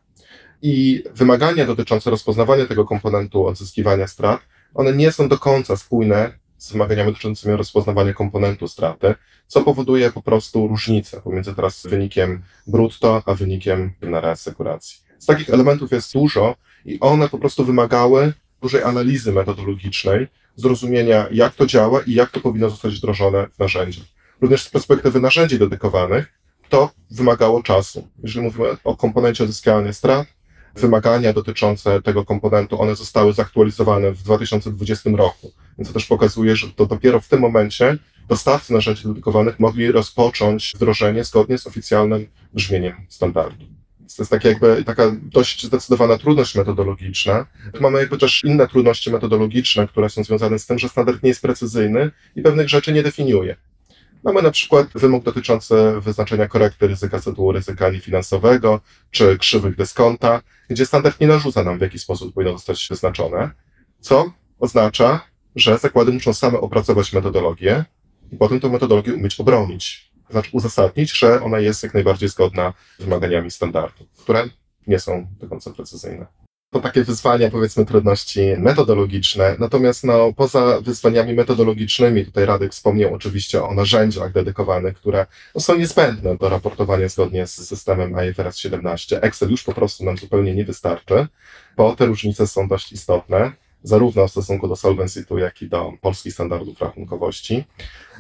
I 0.62 1.04
wymagania 1.16 1.66
dotyczące 1.66 2.10
rozpoznawania 2.10 2.66
tego 2.66 2.86
komponentu 2.86 3.48
odzyskiwania 3.48 4.08
strat, 4.08 4.42
one 4.74 4.94
nie 4.94 5.12
są 5.12 5.28
do 5.28 5.38
końca 5.38 5.78
spójne 5.78 6.32
z 6.58 6.72
wymaganiami 6.72 7.12
dotyczącymi 7.12 7.56
rozpoznawania 7.56 8.14
komponentu 8.14 8.68
straty, 8.68 9.16
co 9.48 9.62
powoduje 9.62 10.12
po 10.12 10.22
prostu 10.22 10.68
różnicę 10.68 11.22
pomiędzy 11.22 11.56
teraz 11.56 11.88
wynikiem 11.88 12.44
brutto, 12.68 13.24
a 13.26 13.34
wynikiem 13.34 13.94
na 14.02 14.22
reasekuracji. 14.22 14.98
Z 15.20 15.26
takich 15.26 15.50
elementów 15.50 15.92
jest 15.92 16.14
dużo 16.14 16.56
i 16.86 17.00
one 17.00 17.30
po 17.30 17.40
prostu 17.40 17.66
wymagały 17.66 18.34
dużej 18.62 18.84
analizy 18.84 19.32
metodologicznej, 19.32 20.28
zrozumienia, 20.56 21.28
jak 21.32 21.56
to 21.56 21.66
działa 21.66 22.02
i 22.02 22.14
jak 22.14 22.32
to 22.32 22.40
powinno 22.40 22.70
zostać 22.70 22.96
wdrożone 22.98 23.48
w 23.48 23.60
narzędzie. 23.60 24.02
Również 24.42 24.64
z 24.64 24.70
perspektywy 24.70 25.20
narzędzi 25.20 25.60
dedykowanych, 25.60 26.34
to 26.70 26.90
wymagało 27.12 27.64
czasu. 27.64 28.08
Jeżeli 28.24 28.46
mówimy 28.46 28.78
o 28.84 28.96
komponencie 28.96 29.44
odzyskiwania 29.44 29.94
strat, 29.94 30.28
wymagania 30.76 31.34
dotyczące 31.34 32.02
tego 32.02 32.26
komponentu, 32.26 32.82
one 32.82 32.96
zostały 32.96 33.34
zaktualizowane 33.34 34.12
w 34.12 34.24
2020 34.24 35.10
roku. 35.10 35.52
Więc 35.78 35.88
to 35.88 35.94
też 35.94 36.06
pokazuje, 36.06 36.56
że 36.56 36.68
to 36.68 36.86
dopiero 36.86 37.20
w 37.22 37.28
tym 37.28 37.40
momencie 37.40 37.98
dostawcy 38.28 38.74
narzędzi 38.74 39.08
dedykowanych 39.08 39.60
mogli 39.60 39.92
rozpocząć 39.92 40.74
wdrożenie 40.76 41.24
zgodnie 41.24 41.58
z 41.58 41.68
oficjalnym 41.68 42.28
brzmieniem 42.54 42.96
standardu. 43.10 43.66
To 44.16 44.24
jest 44.24 44.32
taka 44.32 44.50
jakby 44.50 44.84
taka 44.84 45.04
dość 45.22 45.66
zdecydowana 45.66 46.18
trudność 46.18 46.56
metodologiczna. 46.56 47.46
Tu 47.74 47.82
mamy 47.82 48.00
jakby 48.00 48.18
też 48.18 48.44
inne 48.44 48.68
trudności 48.68 49.12
metodologiczne, 49.12 49.88
które 49.88 50.10
są 50.10 50.24
związane 50.24 50.60
z 50.60 50.66
tym, 50.66 50.80
że 50.80 50.90
standard 50.90 51.24
nie 51.24 51.30
jest 51.30 51.42
precyzyjny 51.42 52.12
i 52.36 52.42
pewnych 52.42 52.70
rzeczy 52.70 52.94
nie 52.94 53.04
definiuje. 53.04 53.56
Mamy 54.24 54.42
na 54.42 54.52
przykład 54.52 54.88
wymóg 54.96 55.24
dotyczący 55.24 55.76
wyznaczenia 55.98 56.48
korekty 56.48 56.88
ryzyka 56.88 57.20
z 57.20 57.24
tytułu 57.24 57.52
ryzyka 57.52 57.92
finansowego 58.02 58.82
czy 59.12 59.38
krzywych 59.38 59.76
dyskonta, 59.76 60.42
gdzie 60.70 60.86
standard 60.86 61.20
nie 61.20 61.28
narzuca 61.28 61.64
nam, 61.64 61.78
w 61.78 61.82
jaki 61.82 62.00
sposób 62.00 62.34
powinno 62.34 62.54
zostać 62.54 62.88
wyznaczone, 62.90 63.52
co 64.00 64.32
oznacza, 64.60 65.22
że 65.56 65.78
zakłady 65.78 66.12
muszą 66.12 66.34
same 66.34 66.60
opracować 66.60 67.14
metodologię 67.14 67.86
i 68.32 68.38
potem 68.38 68.60
tę 68.60 68.70
metodologię 68.70 69.14
umieć 69.14 69.40
obronić 69.40 70.13
znaczy 70.34 70.50
uzasadnić, 70.54 71.12
że 71.18 71.42
ona 71.42 71.60
jest 71.60 71.84
jak 71.84 71.94
najbardziej 71.94 72.30
zgodna 72.30 72.74
z 73.00 73.04
wymaganiami 73.04 73.52
standardu, 73.52 74.06
które 74.18 74.46
nie 74.88 75.00
są 75.00 75.28
do 75.40 75.48
końca 75.48 75.72
precyzyjne. 75.72 76.26
To 76.74 76.80
takie 76.80 77.04
wyzwania, 77.04 77.52
powiedzmy, 77.52 77.86
trudności 77.86 78.42
metodologiczne. 78.58 79.56
Natomiast 79.60 80.04
no, 80.04 80.34
poza 80.34 80.82
wyzwaniami 80.82 81.34
metodologicznymi, 81.34 82.26
tutaj 82.26 82.46
Radek 82.46 82.72
wspomniał 82.72 83.14
oczywiście 83.14 83.64
o 83.64 83.74
narzędziach 83.74 84.32
dedykowanych, 84.32 84.98
które 84.98 85.26
no, 85.56 85.62
są 85.62 85.76
niezbędne 85.76 86.38
do 86.38 86.50
raportowania 86.50 87.10
zgodnie 87.10 87.48
z 87.48 87.68
systemem 87.68 88.16
IFRS 88.30 88.58
17. 88.58 89.22
Excel 89.22 89.52
już 89.52 89.64
po 89.64 89.74
prostu 89.74 90.06
nam 90.06 90.18
zupełnie 90.18 90.56
nie 90.56 90.66
wystarczy, 90.66 91.28
bo 91.78 91.96
te 91.96 92.06
różnice 92.06 92.48
są 92.48 92.68
dość 92.68 92.92
istotne 92.92 93.52
zarówno 93.84 94.28
w 94.28 94.32
stosunku 94.32 94.68
do 94.68 94.76
Solvency 94.76 95.26
II, 95.32 95.42
jak 95.42 95.62
i 95.62 95.70
do 95.70 95.94
polskich 96.02 96.34
standardów 96.34 96.82
rachunkowości. 96.82 97.64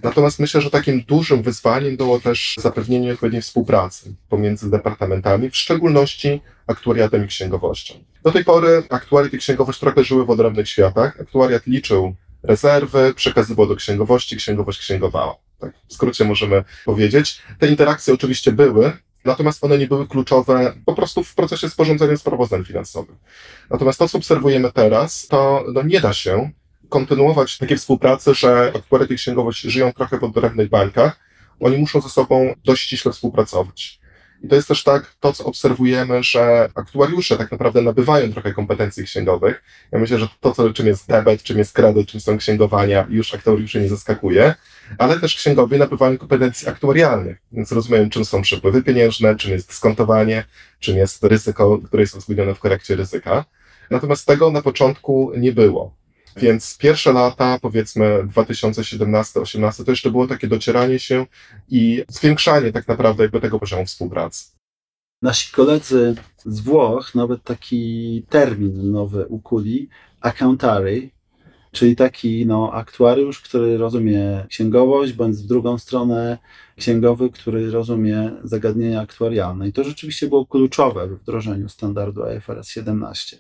Natomiast 0.04 0.39
myślę, 0.39 0.62
że 0.62 0.69
takim 0.69 1.02
dużym 1.02 1.43
wyzwaniem 1.43 1.97
było 1.97 2.19
też 2.19 2.56
zapewnienie 2.60 3.13
odpowiedniej 3.13 3.41
współpracy 3.41 4.15
pomiędzy 4.30 4.71
departamentami, 4.71 5.49
w 5.49 5.58
szczególności 5.58 6.41
aktuariatem 6.67 7.26
i 7.26 7.28
księgowością. 7.28 7.93
Do 8.23 8.32
tej 8.32 8.45
pory 8.45 8.84
aktuariat 8.89 9.34
i 9.34 9.38
księgowość 9.38 9.80
trochę 9.80 10.04
żyły 10.04 10.26
w 10.26 10.30
odrębnych 10.30 10.69
światach. 10.69 11.21
Aktuariat 11.21 11.67
liczył 11.67 12.15
rezerwy, 12.43 13.13
przekazywał 13.15 13.67
do 13.67 13.76
księgowości, 13.76 14.38
księgowość 14.38 14.80
księgowała. 14.80 15.36
Tak 15.60 15.73
w 15.88 15.93
skrócie 15.93 16.26
możemy 16.26 16.63
powiedzieć. 16.86 17.41
Te 17.60 17.67
interakcje 17.67 18.13
oczywiście 18.13 18.52
były, 18.52 18.91
natomiast 19.25 19.63
one 19.63 19.77
nie 19.77 19.88
były 19.88 20.07
kluczowe 20.07 20.73
po 20.86 20.93
prostu 20.93 21.23
w 21.23 21.36
procesie 21.36 21.69
sporządzania 21.69 22.17
sprawozdań 22.17 22.65
finansowych. 22.65 23.15
Natomiast 23.69 23.99
to, 23.99 24.09
co 24.09 24.17
obserwujemy 24.17 24.71
teraz, 24.71 25.27
to 25.27 25.63
no, 25.73 25.81
nie 25.81 26.01
da 26.01 26.13
się 26.13 26.51
kontynuować 26.89 27.57
takiej 27.57 27.77
współpracy, 27.77 28.33
że 28.33 28.71
aktuaryt 28.75 29.12
i 29.12 29.15
księgowość 29.15 29.62
żyją 29.62 29.93
trochę 29.93 30.19
w 30.19 30.23
odrębnych 30.23 30.69
bańkach. 30.69 31.19
Oni 31.59 31.77
muszą 31.77 32.01
ze 32.01 32.09
sobą 32.09 32.55
dość 32.65 32.83
ściśle 32.83 33.12
współpracować. 33.12 33.99
I 34.43 34.47
to 34.47 34.55
jest 34.55 34.67
też 34.67 34.83
tak, 34.83 35.15
to 35.19 35.33
co 35.33 35.45
obserwujemy, 35.45 36.23
że 36.23 36.69
aktuariusze 36.75 37.38
tak 37.38 37.51
naprawdę 37.51 37.81
nabywają 37.81 38.33
trochę 38.33 38.53
kompetencji 38.53 39.03
księgowych. 39.03 39.63
Ja 39.91 39.99
myślę, 39.99 40.19
że 40.19 40.27
to, 40.39 40.51
co, 40.51 40.73
czym 40.73 40.88
jest 40.88 41.07
debet, 41.07 41.43
czym 41.43 41.57
jest 41.57 41.73
kredyt, 41.73 42.07
czym 42.07 42.19
są 42.19 42.38
księgowania, 42.38 43.07
już 43.09 43.33
aktuariuszy 43.33 43.81
nie 43.81 43.89
zaskakuje, 43.89 44.55
ale 44.97 45.19
też 45.19 45.36
księgowie 45.36 45.77
nabywają 45.77 46.17
kompetencji 46.17 46.67
aktuarialnych, 46.67 47.38
więc 47.51 47.71
rozumieją, 47.71 48.10
czym 48.10 48.25
są 48.25 48.41
przepływy 48.41 48.84
pieniężne, 48.84 49.36
czym 49.36 49.51
jest 49.51 49.67
dyskontowanie, 49.67 50.45
czym 50.79 50.97
jest 50.97 51.23
ryzyko, 51.23 51.79
które 51.79 52.03
jest 52.03 52.15
uwzględnione 52.15 52.56
w 52.56 52.60
korekcie 52.60 52.95
ryzyka. 52.95 53.45
Natomiast 53.89 54.27
tego 54.27 54.51
na 54.51 54.62
początku 54.62 55.32
nie 55.38 55.51
było. 55.51 55.95
Więc 56.38 56.77
pierwsze 56.77 57.13
lata, 57.13 57.60
powiedzmy 57.62 58.23
2017-2018, 58.23 59.86
to 59.86 59.91
jeszcze 59.91 60.12
było 60.12 60.27
takie 60.27 60.47
docieranie 60.47 60.99
się 60.99 61.25
i 61.69 62.03
zwiększanie 62.08 62.71
tak 62.71 62.88
naprawdę 62.88 63.23
jakby 63.23 63.41
tego 63.41 63.60
poziomu 63.60 63.86
współpracy. 63.86 64.45
Nasi 65.21 65.51
koledzy 65.51 66.15
z 66.45 66.60
Włoch 66.60 67.15
nawet 67.15 67.43
taki 67.43 68.25
termin 68.29 68.91
nowy 68.91 69.25
ukuli, 69.25 69.89
accountary, 70.21 71.10
czyli 71.73 71.95
taki 71.95 72.45
no, 72.45 72.71
aktuariusz, 72.73 73.41
który 73.41 73.77
rozumie 73.77 74.45
księgowość, 74.49 75.13
bądź 75.13 75.38
w 75.38 75.47
drugą 75.47 75.77
stronę 75.77 76.38
księgowy, 76.77 77.29
który 77.29 77.71
rozumie 77.71 78.31
zagadnienia 78.43 79.01
aktuarialne. 79.01 79.67
I 79.67 79.73
to 79.73 79.83
rzeczywiście 79.83 80.27
było 80.27 80.45
kluczowe 80.45 81.07
w 81.07 81.19
wdrożeniu 81.19 81.69
standardu 81.69 82.21
IFRS 82.38 82.67
17 82.67 83.38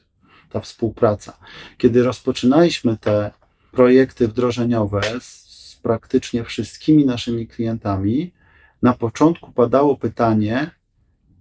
ta 0.49 0.59
współpraca. 0.59 1.37
Kiedy 1.77 2.03
rozpoczynaliśmy 2.03 2.97
te 2.97 3.31
projekty 3.71 4.27
wdrożeniowe 4.27 5.01
z, 5.19 5.25
z 5.49 5.75
praktycznie 5.75 6.43
wszystkimi 6.43 7.05
naszymi 7.05 7.47
klientami, 7.47 8.33
na 8.81 8.93
początku 8.93 9.51
padało 9.51 9.97
pytanie, 9.97 10.71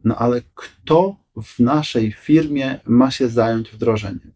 no 0.04 0.16
ale 0.16 0.42
kto 0.54 1.16
w 1.42 1.58
naszej 1.58 2.12
firmie 2.12 2.80
ma 2.86 3.10
się 3.10 3.28
zająć 3.28 3.70
wdrożeniem? 3.70 4.32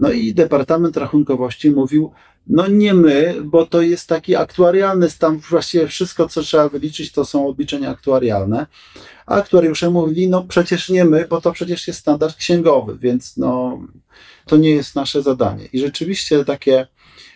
No 0.00 0.10
i 0.10 0.34
Departament 0.34 0.96
Rachunkowości 0.96 1.70
mówił, 1.70 2.12
no 2.46 2.66
nie 2.66 2.94
my, 2.94 3.34
bo 3.44 3.66
to 3.66 3.82
jest 3.82 4.08
taki 4.08 4.36
aktuarialny 4.36 5.10
stan, 5.10 5.38
właściwie 5.38 5.86
wszystko, 5.86 6.28
co 6.28 6.42
trzeba 6.42 6.68
wyliczyć, 6.68 7.12
to 7.12 7.24
są 7.24 7.48
obliczenia 7.48 7.90
aktuarialne. 7.90 8.66
A 9.26 9.34
aktuariusze 9.34 9.90
mówili, 9.90 10.28
no 10.28 10.44
przecież 10.44 10.88
nie 10.88 11.04
my, 11.04 11.26
bo 11.30 11.40
to 11.40 11.52
przecież 11.52 11.86
jest 11.86 12.00
standard 12.00 12.36
księgowy, 12.36 12.98
więc 12.98 13.36
no 13.36 13.80
to 14.48 14.56
nie 14.56 14.70
jest 14.70 14.94
nasze 14.94 15.22
zadanie. 15.22 15.68
I 15.72 15.78
rzeczywiście 15.78 16.44
takie 16.44 16.86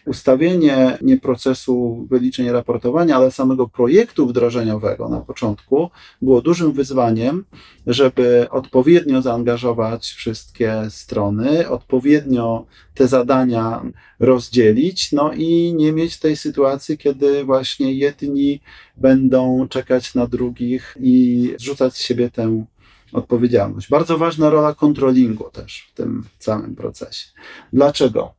ustawienie 0.07 0.99
nie 1.03 1.17
procesu 1.17 2.07
wyliczeń 2.11 2.51
raportowania, 2.51 3.17
ale 3.17 3.31
samego 3.31 3.69
projektu 3.69 4.27
wdrożeniowego 4.27 5.09
na 5.09 5.21
początku 5.21 5.91
było 6.23 6.43
dużym 6.43 6.73
wyzwaniem, 6.73 7.45
żeby 7.87 8.47
odpowiednio 8.51 9.23
zaangażować 9.23 10.07
wszystkie 10.07 10.83
strony, 10.89 11.69
odpowiednio 11.69 12.67
te 12.95 13.09
zadania 13.09 13.83
rozdzielić, 14.21 15.13
no 15.13 15.33
i 15.33 15.75
nie 15.77 15.93
mieć 15.93 16.19
tej 16.19 16.37
sytuacji, 16.37 16.99
kiedy 16.99 17.45
właśnie 17.45 17.93
jedni 17.93 18.61
będą 18.97 19.69
czekać 19.69 20.15
na 20.15 20.27
drugich 20.27 20.97
i 21.01 21.55
zrzucać 21.59 21.95
z 21.95 22.01
siebie 22.01 22.31
tę 22.31 22.65
odpowiedzialność. 23.13 23.89
Bardzo 23.89 24.19
ważna 24.19 24.51
rola 24.51 24.75
kontrolingu 24.75 25.51
też 25.51 25.89
w 25.93 25.95
tym 25.95 26.25
całym 26.39 26.75
procesie. 26.75 27.29
Dlaczego? 27.73 28.35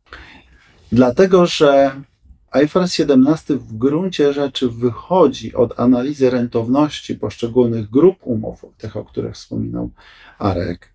Dlatego, 0.91 1.45
że 1.45 1.91
IFRS 2.63 2.93
17 2.93 3.55
w 3.55 3.77
gruncie 3.77 4.33
rzeczy 4.33 4.69
wychodzi 4.69 5.53
od 5.53 5.79
analizy 5.79 6.29
rentowności 6.29 7.15
poszczególnych 7.15 7.89
grup 7.89 8.17
umów, 8.21 8.65
tych, 8.77 8.97
o 8.97 9.05
których 9.05 9.33
wspominał 9.35 9.89
Arek, 10.39 10.93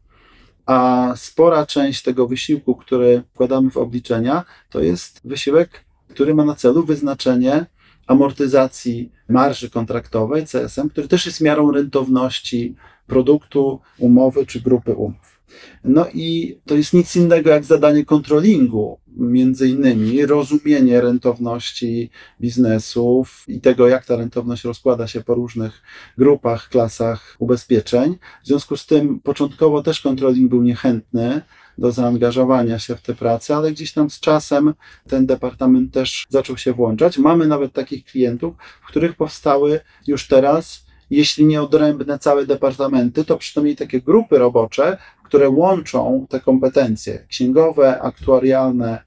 a 0.66 1.12
spora 1.16 1.66
część 1.66 2.02
tego 2.02 2.28
wysiłku, 2.28 2.74
który 2.74 3.22
wkładamy 3.34 3.70
w 3.70 3.76
obliczenia, 3.76 4.44
to 4.70 4.80
jest 4.80 5.20
wysiłek, 5.24 5.84
który 6.08 6.34
ma 6.34 6.44
na 6.44 6.54
celu 6.54 6.84
wyznaczenie 6.84 7.66
amortyzacji 8.06 9.12
marży 9.28 9.70
kontraktowej 9.70 10.46
CSM, 10.46 10.88
który 10.88 11.08
też 11.08 11.26
jest 11.26 11.40
miarą 11.40 11.72
rentowności 11.72 12.76
produktu, 13.08 13.80
umowy 13.98 14.46
czy 14.46 14.60
grupy 14.60 14.94
umów. 14.94 15.38
No 15.84 16.06
i 16.14 16.58
to 16.66 16.74
jest 16.74 16.92
nic 16.92 17.16
innego 17.16 17.50
jak 17.50 17.64
zadanie 17.64 18.04
kontrolingu, 18.04 18.98
między 19.16 19.68
innymi 19.68 20.26
rozumienie 20.26 21.00
rentowności 21.00 22.10
biznesów 22.40 23.44
i 23.48 23.60
tego, 23.60 23.88
jak 23.88 24.04
ta 24.04 24.16
rentowność 24.16 24.64
rozkłada 24.64 25.06
się 25.06 25.20
po 25.20 25.34
różnych 25.34 25.82
grupach, 26.18 26.68
klasach 26.68 27.36
ubezpieczeń. 27.38 28.16
W 28.42 28.46
związku 28.46 28.76
z 28.76 28.86
tym 28.86 29.20
początkowo 29.20 29.82
też 29.82 30.00
kontroling 30.00 30.50
był 30.50 30.62
niechętny 30.62 31.42
do 31.78 31.92
zaangażowania 31.92 32.78
się 32.78 32.96
w 32.96 33.02
tę 33.02 33.14
pracę, 33.14 33.56
ale 33.56 33.72
gdzieś 33.72 33.92
tam 33.92 34.10
z 34.10 34.20
czasem 34.20 34.74
ten 35.08 35.26
departament 35.26 35.92
też 35.92 36.26
zaczął 36.28 36.56
się 36.56 36.72
włączać. 36.72 37.18
Mamy 37.18 37.46
nawet 37.46 37.72
takich 37.72 38.04
klientów, 38.04 38.54
w 38.82 38.86
których 38.86 39.16
powstały 39.16 39.80
już 40.06 40.28
teraz 40.28 40.87
jeśli 41.10 41.44
nie 41.46 41.62
odrębne 41.62 42.18
całe 42.18 42.46
departamenty, 42.46 43.24
to 43.24 43.36
przynajmniej 43.36 43.76
takie 43.76 44.02
grupy 44.02 44.38
robocze, 44.38 44.98
które 45.24 45.48
łączą 45.48 46.26
te 46.28 46.40
kompetencje 46.40 47.26
księgowe, 47.28 48.00
aktuarialne, 48.00 49.02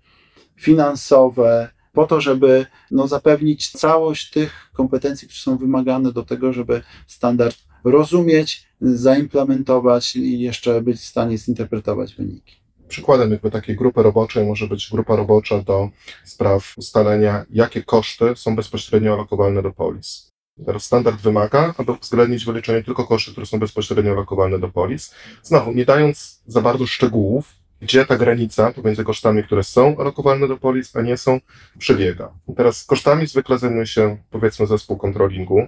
finansowe, 0.55 1.69
po 1.93 2.07
to, 2.07 2.21
żeby 2.21 2.65
no, 2.91 3.07
zapewnić 3.07 3.71
całość 3.71 4.29
tych 4.29 4.69
kompetencji, 4.73 5.27
które 5.27 5.41
są 5.41 5.57
wymagane 5.57 6.11
do 6.11 6.23
tego, 6.23 6.53
żeby 6.53 6.81
standard 7.07 7.57
rozumieć, 7.83 8.67
zaimplementować 8.81 10.15
i 10.15 10.39
jeszcze 10.39 10.81
być 10.81 10.97
w 10.97 11.05
stanie 11.05 11.37
zinterpretować 11.37 12.15
wyniki. 12.15 12.61
Przykładem 12.87 13.31
jakby 13.31 13.51
takiej 13.51 13.75
grupy 13.75 14.03
roboczej 14.03 14.45
może 14.45 14.67
być 14.67 14.89
grupa 14.91 15.15
robocza 15.15 15.61
do 15.61 15.89
spraw 16.25 16.73
ustalenia, 16.77 17.45
jakie 17.49 17.83
koszty 17.83 18.35
są 18.35 18.55
bezpośrednio 18.55 19.13
alokowalne 19.13 19.61
do 19.61 19.71
polis. 19.71 20.30
Standard 20.79 21.21
wymaga, 21.21 21.73
aby 21.77 21.91
uwzględnić 21.91 22.45
wyliczenie 22.45 22.83
tylko 22.83 23.07
kosztów, 23.07 23.31
które 23.31 23.45
są 23.45 23.59
bezpośrednio 23.59 24.11
alokowalne 24.11 24.59
do 24.59 24.69
polis. 24.69 25.13
Znowu, 25.43 25.71
nie 25.71 25.85
dając 25.85 26.41
za 26.47 26.61
bardzo 26.61 26.87
szczegółów, 26.87 27.55
gdzie 27.81 28.05
ta 28.05 28.17
granica 28.17 28.71
pomiędzy 28.71 29.03
kosztami, 29.03 29.43
które 29.43 29.63
są 29.63 29.97
alokowalne 29.97 30.47
do 30.47 30.57
polis, 30.57 30.95
a 30.95 31.01
nie 31.01 31.17
są, 31.17 31.39
przebiega. 31.77 32.31
Teraz 32.57 32.85
kosztami 32.85 33.27
zwykle 33.27 33.57
zajmuje 33.57 33.87
się, 33.87 34.17
powiedzmy, 34.29 34.67
zespół 34.67 34.97
kontrolingu, 34.97 35.67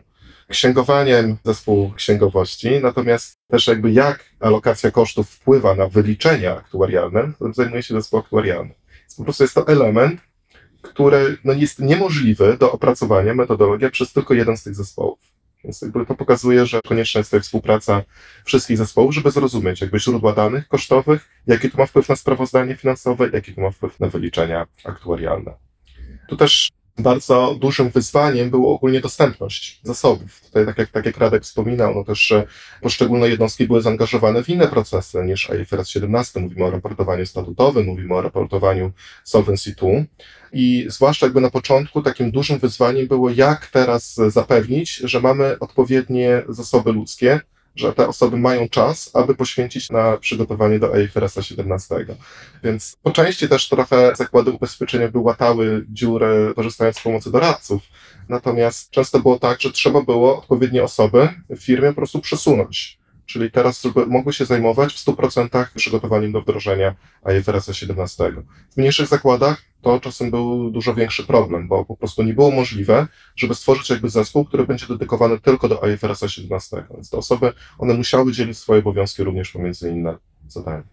księgowaniem 0.50 1.38
zespół 1.44 1.94
księgowości, 1.94 2.70
natomiast 2.82 3.38
też 3.48 3.68
jakby 3.68 3.92
jak 3.92 4.26
alokacja 4.40 4.92
kosztów 4.92 5.30
wpływa 5.30 5.76
na 5.76 5.88
wyliczenia 5.88 6.58
aktuarialne, 6.58 7.32
zajmuje 7.54 7.84
się 7.84 7.94
zespół 7.94 8.20
aktuarialny. 8.20 8.74
Po 9.18 9.24
prostu 9.24 9.44
jest 9.44 9.56
to 9.56 9.68
element, 9.68 10.22
który 10.84 11.38
no, 11.44 11.54
jest 11.54 11.80
niemożliwy 11.80 12.58
do 12.60 12.72
opracowania 12.72 13.34
metodologia 13.34 13.90
przez 13.90 14.14
tylko 14.14 14.34
jeden 14.34 14.58
z 14.58 14.64
tych 14.64 14.76
zespołów. 14.76 15.20
Więc 15.64 15.82
jakby 15.82 16.06
to 16.06 16.16
pokazuje, 16.16 16.66
że 16.66 16.82
konieczna 16.82 17.20
jest 17.20 17.30
tutaj 17.30 17.42
współpraca 17.42 18.04
wszystkich 18.46 18.78
zespołów, 18.78 19.14
żeby 19.14 19.32
zrozumieć 19.32 19.82
jakby 19.82 20.00
źródła 20.00 20.34
danych 20.34 20.68
kosztowych, 20.68 21.30
jaki 21.48 21.72
to 21.72 21.78
ma 21.78 21.86
wpływ 21.86 22.10
na 22.10 22.16
sprawozdanie 22.16 22.76
finansowe, 22.76 23.30
jaki 23.34 23.54
to 23.54 23.62
ma 23.62 23.72
wpływ 23.72 24.00
na 24.00 24.08
wyliczenia 24.08 24.68
aktuarialne. 24.84 25.54
Tu 26.28 26.38
też 26.38 26.70
bardzo 26.98 27.56
dużym 27.60 27.90
wyzwaniem 27.90 28.50
było 28.50 28.76
ogólnie 28.76 29.02
dostępność 29.02 29.80
zasobów. 29.84 30.42
Tutaj, 30.42 30.66
tak 30.66 30.78
jak, 30.78 30.90
tak 30.90 31.06
jak 31.06 31.18
Radek 31.18 31.44
wspominał, 31.44 31.96
no 31.96 32.04
też 32.04 32.34
poszczególne 32.82 33.30
jednostki 33.30 33.68
były 33.68 33.82
zaangażowane 33.82 34.44
w 34.44 34.50
inne 34.50 34.68
procesy 34.68 35.24
niż 35.26 35.50
IFRS 35.62 35.90
17. 35.90 36.40
Mówimy 36.40 36.66
o 36.66 36.72
raportowaniu 36.72 37.26
statutowym, 37.26 37.86
mówimy 37.86 38.16
o 38.16 38.22
raportowaniu 38.22 38.92
Solvency 39.24 39.76
II. 39.82 40.06
I 40.54 40.86
zwłaszcza 40.90 41.26
jakby 41.26 41.42
na 41.42 41.50
początku 41.50 42.02
takim 42.02 42.32
dużym 42.32 42.60
wyzwaniem 42.60 43.08
było, 43.08 43.30
jak 43.30 43.68
teraz 43.68 44.16
zapewnić, 44.28 44.96
że 44.96 45.20
mamy 45.20 45.60
odpowiednie 45.60 46.44
zasoby 46.50 46.92
ludzkie, 46.92 47.40
że 47.76 47.94
te 47.94 48.08
osoby 48.08 48.38
mają 48.38 48.70
czas, 48.70 49.12
aby 49.14 49.36
poświęcić 49.36 49.90
na 49.90 50.18
przygotowanie 50.18 50.80
do 50.80 51.00
IFRS 51.00 51.40
17. 51.42 51.96
Więc 52.64 52.98
po 53.04 53.12
części 53.12 53.50
też 53.50 53.70
trochę 53.70 54.16
zakłady 54.16 54.52
ubezpieczenia 54.52 55.08
wyłatały 55.08 55.86
dziury, 55.90 56.54
korzystając 56.56 56.98
z 56.98 57.02
pomocy 57.02 57.32
doradców. 57.32 57.82
Natomiast 58.30 58.92
często 58.92 59.20
było 59.20 59.40
tak, 59.40 59.62
że 59.62 59.72
trzeba 59.72 60.02
było 60.02 60.38
odpowiednie 60.38 60.84
osoby 60.84 61.30
w 61.50 61.60
firmie 61.60 61.90
po 61.90 61.96
prostu 61.96 62.20
przesunąć. 62.20 63.03
Czyli 63.26 63.52
teraz 63.52 63.84
mogły 64.08 64.34
się 64.34 64.46
zajmować 64.46 64.94
w 64.94 65.06
100% 65.06 65.68
przygotowaniem 65.76 66.32
do 66.32 66.42
wdrożenia 66.42 66.96
IFRS 67.38 67.72
17. 67.72 68.32
W 68.72 68.78
mniejszych 68.78 69.08
zakładach 69.08 69.62
to 69.82 70.00
czasem 70.00 70.32
był 70.32 70.72
dużo 70.72 70.94
większy 70.94 71.24
problem, 71.24 71.68
bo 71.68 71.86
po 71.86 71.98
prostu 71.98 72.24
nie 72.24 72.34
było 72.34 72.52
możliwe, 72.52 73.08
żeby 73.36 73.56
stworzyć 73.56 73.90
jakby 73.90 74.10
zespół, 74.10 74.46
który 74.46 74.68
będzie 74.68 74.88
dedykowany 74.88 75.40
tylko 75.40 75.70
do 75.70 75.82
IFRS 75.88 76.24
17. 76.28 76.84
Więc 76.94 77.10
te 77.10 77.18
osoby, 77.18 77.54
one 77.78 77.94
musiały 77.94 78.32
dzielić 78.32 78.58
swoje 78.58 78.80
obowiązki 78.80 79.24
również 79.24 79.52
pomiędzy 79.52 79.90
inne 79.90 80.18
zadania. 80.48 80.84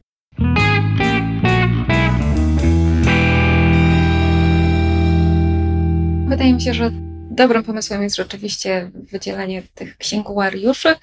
Wydaje 6.28 6.54
mi 6.54 6.60
się, 6.60 6.74
że 6.74 7.09
dobrym 7.40 7.62
pomysłem 7.62 8.02
jest 8.02 8.16
rzeczywiście 8.16 8.90
wydzielenie 8.94 9.62
tych 9.74 9.96
księguariuszy, 9.96 10.96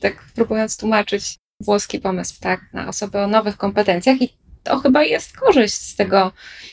tak 0.00 0.24
próbując 0.34 0.76
tłumaczyć 0.76 1.36
włoski 1.60 1.98
pomysł, 1.98 2.34
tak, 2.40 2.60
na 2.72 2.88
osoby 2.88 3.18
o 3.18 3.26
nowych 3.26 3.56
kompetencjach 3.56 4.22
i 4.22 4.28
to 4.62 4.78
chyba 4.78 5.02
jest 5.02 5.36
korzyść 5.36 5.74
z 5.74 5.96
tego, 5.96 6.32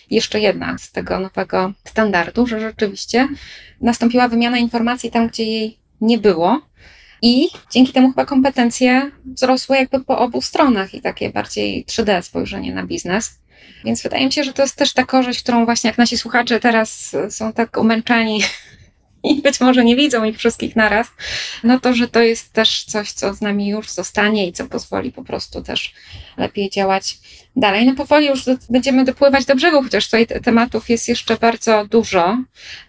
jeszcze 0.10 0.40
jedna, 0.40 0.78
z 0.78 0.92
tego 0.92 1.20
nowego 1.20 1.74
standardu, 1.86 2.48
że 2.48 2.60
rzeczywiście 2.60 3.28
nastąpiła 3.82 4.28
wymiana 4.28 4.58
informacji 4.58 5.12
tam, 5.12 5.28
gdzie 5.28 5.44
jej 5.44 5.80
nie 6.02 6.18
było. 6.18 6.62
I 7.22 7.48
dzięki 7.72 7.94
temu 7.94 8.10
chyba 8.10 8.26
kompetencje 8.26 9.12
wzrosły 9.26 9.78
jakby 9.78 10.04
po 10.04 10.18
obu 10.18 10.42
stronach 10.42 10.94
i 10.94 11.02
takie 11.02 11.30
bardziej 11.30 11.86
3D 11.86 12.22
spojrzenie 12.22 12.74
na 12.74 12.86
biznes. 12.86 13.40
Więc 13.86 14.02
wydaje 14.02 14.26
mi 14.26 14.32
się, 14.32 14.44
że 14.44 14.54
to 14.54 14.62
jest 14.62 14.76
też 14.76 14.94
ta 14.94 15.06
korzyść, 15.06 15.44
którą 15.44 15.66
właśnie 15.66 15.88
jak 15.88 15.98
nasi 15.98 16.18
słuchacze 16.18 16.60
teraz 16.60 17.16
są 17.30 17.54
tak 17.54 17.78
umęczeni 17.78 18.42
i 19.24 19.42
być 19.42 19.60
może 19.60 19.86
nie 19.86 19.96
widzą 19.96 20.24
ich 20.24 20.38
wszystkich 20.38 20.76
naraz, 20.76 21.08
no 21.64 21.80
to, 21.80 21.94
że 21.94 22.08
to 22.08 22.22
jest 22.22 22.54
też 22.54 22.84
coś, 22.84 23.12
co 23.12 23.34
z 23.34 23.42
nami 23.42 23.68
już 23.68 23.90
zostanie 23.90 24.48
i 24.48 24.54
co 24.54 24.66
pozwoli 24.66 25.12
po 25.12 25.24
prostu 25.24 25.62
też 25.62 25.94
lepiej 26.38 26.70
działać 26.70 27.18
dalej. 27.56 27.86
No 27.86 27.96
powoli 27.96 28.28
już 28.28 28.46
do, 28.46 28.56
będziemy 28.70 29.06
dopływać 29.06 29.46
do 29.46 29.56
brzegu, 29.56 29.84
chociaż 29.84 30.06
tutaj 30.06 30.28
tematów 30.28 30.90
jest 30.90 31.08
jeszcze 31.08 31.38
bardzo 31.38 31.86
dużo. 31.86 32.38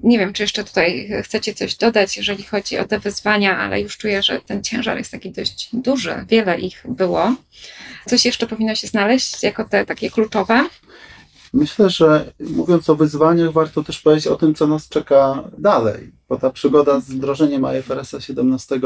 Nie 0.01 0.19
wiem, 0.19 0.33
czy 0.33 0.43
jeszcze 0.43 0.65
tutaj 0.65 1.11
chcecie 1.23 1.55
coś 1.55 1.77
dodać, 1.77 2.17
jeżeli 2.17 2.43
chodzi 2.43 2.79
o 2.79 2.85
te 2.85 2.99
wyzwania, 2.99 3.59
ale 3.59 3.81
już 3.81 3.97
czuję, 3.97 4.23
że 4.23 4.41
ten 4.41 4.63
ciężar 4.63 4.99
jest 4.99 5.11
taki 5.11 5.31
dość 5.31 5.69
duży. 5.73 6.25
Wiele 6.29 6.61
ich 6.61 6.83
było. 6.89 7.35
Coś 8.07 8.25
jeszcze 8.25 8.47
powinno 8.47 8.75
się 8.75 8.87
znaleźć 8.87 9.43
jako 9.43 9.65
te 9.65 9.87
takie 9.87 10.11
kluczowe. 10.11 10.69
Myślę, 11.53 11.91
że 11.91 12.33
mówiąc 12.41 12.91
o 12.91 12.97
wyzwaniach, 12.97 13.53
warto 13.53 13.85
też 13.85 14.01
powiedzieć 14.01 14.27
o 14.27 14.37
tym, 14.37 14.55
co 14.55 14.67
nas 14.67 14.89
czeka 14.89 15.45
dalej, 15.59 16.13
bo 16.31 16.39
ta 16.39 16.51
przygoda 16.51 17.01
z 17.01 17.11
wdrożeniem 17.11 17.67
IFRS 17.79 18.17
17 18.19 18.81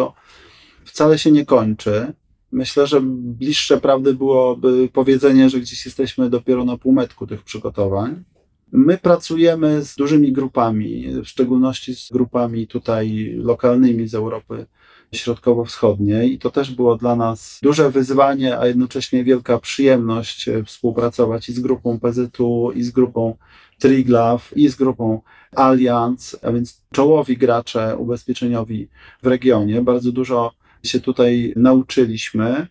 wcale 0.85 1.18
się 1.18 1.33
nie 1.33 1.46
kończy. 1.46 2.12
Myślę, 2.52 2.87
że 2.87 3.00
bliższe 3.04 3.80
prawdy 3.80 4.14
byłoby 4.14 4.88
powiedzenie, 4.92 5.50
że 5.50 5.61
gdzieś 5.61 5.87
jesteśmy 5.87 6.30
dopiero 6.30 6.64
na 6.64 6.78
półmetku 6.78 7.26
tych 7.26 7.42
przygotowań. 7.42 8.24
My 8.72 8.98
pracujemy 8.98 9.83
z 9.83 9.94
dużymi 9.96 10.33
grupami, 10.33 11.09
w 11.24 11.26
szczególności 11.26 11.94
z 11.94 12.12
grupami 12.12 12.66
tutaj 12.66 13.35
lokalnymi 13.37 14.09
z 14.09 14.14
Europy 14.14 14.66
Środkowo-Wschodniej 15.12 16.33
i 16.33 16.38
to 16.38 16.50
też 16.50 16.70
było 16.70 16.96
dla 16.96 17.16
nas 17.16 17.59
duże 17.62 17.90
wyzwanie, 17.90 18.59
a 18.59 18.66
jednocześnie 18.66 19.24
wielka 19.24 19.59
przyjemność 19.59 20.48
e, 20.48 20.64
współpracować 20.64 21.48
i 21.48 21.52
z 21.52 21.61
grupą 21.61 22.00
PZU, 22.00 22.72
i 22.74 22.83
z 22.83 22.90
grupą 22.90 23.37
Triglav, 23.85 24.38
i 24.57 24.68
z 24.68 24.77
grupą 24.77 25.20
Allianz, 25.57 26.37
a 26.42 26.53
więc 26.53 26.83
czołowi 26.92 27.37
gracze 27.37 27.97
ubezpieczeniowi 27.97 28.88
w 29.23 29.27
regionie. 29.27 29.83
Bardzo 29.83 30.12
dużo 30.12 30.53
się 30.85 31.01
tutaj 31.01 31.53
nauczyliśmy. 31.57 32.66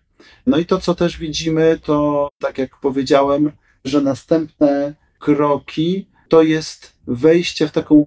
No 0.48 0.58
i 0.58 0.66
to, 0.66 0.80
co 0.80 0.96
też 0.96 1.18
widzimy, 1.18 1.80
to 1.84 2.30
tak 2.40 2.58
jak 2.58 2.80
powiedziałem, 2.80 3.52
że 3.86 4.02
następne 4.02 4.96
kroki 5.20 6.08
to 6.30 6.42
jest 6.42 6.94
wejście 7.08 7.68
w 7.68 7.72
taką 7.72 8.06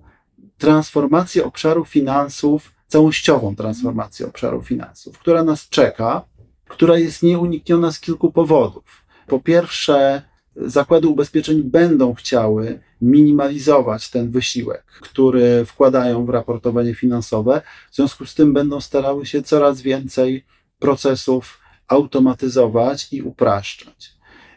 transformację 0.58 1.44
obszaru 1.44 1.84
finansów, 1.84 2.72
całościową 2.88 3.56
transformację 3.56 4.26
obszaru 4.26 4.62
finansów, 4.62 5.18
która 5.18 5.44
nas 5.44 5.68
czeka, 5.68 6.24
która 6.68 6.98
jest 6.98 7.22
nieunikniona 7.22 7.92
z 7.92 8.00
kilku 8.00 8.32
powodów. 8.32 9.04
Po 9.26 9.40
pierwsze, 9.40 10.22
zakłady 10.56 11.08
ubezpieczeń 11.08 11.62
będą 11.62 12.14
chciały 12.14 12.80
minimalizować 13.00 14.10
ten 14.10 14.30
wysiłek, 14.30 14.84
który 15.00 15.64
wkładają 15.64 16.26
w 16.26 16.30
raportowanie 16.30 16.94
finansowe, 16.94 17.62
w 17.90 17.96
związku 17.96 18.26
z 18.26 18.34
tym 18.34 18.52
będą 18.52 18.80
starały 18.80 19.26
się 19.26 19.42
coraz 19.42 19.80
więcej 19.80 20.44
procesów 20.78 21.60
automatyzować 21.88 23.12
i 23.12 23.22
upraszczać. 23.22 24.16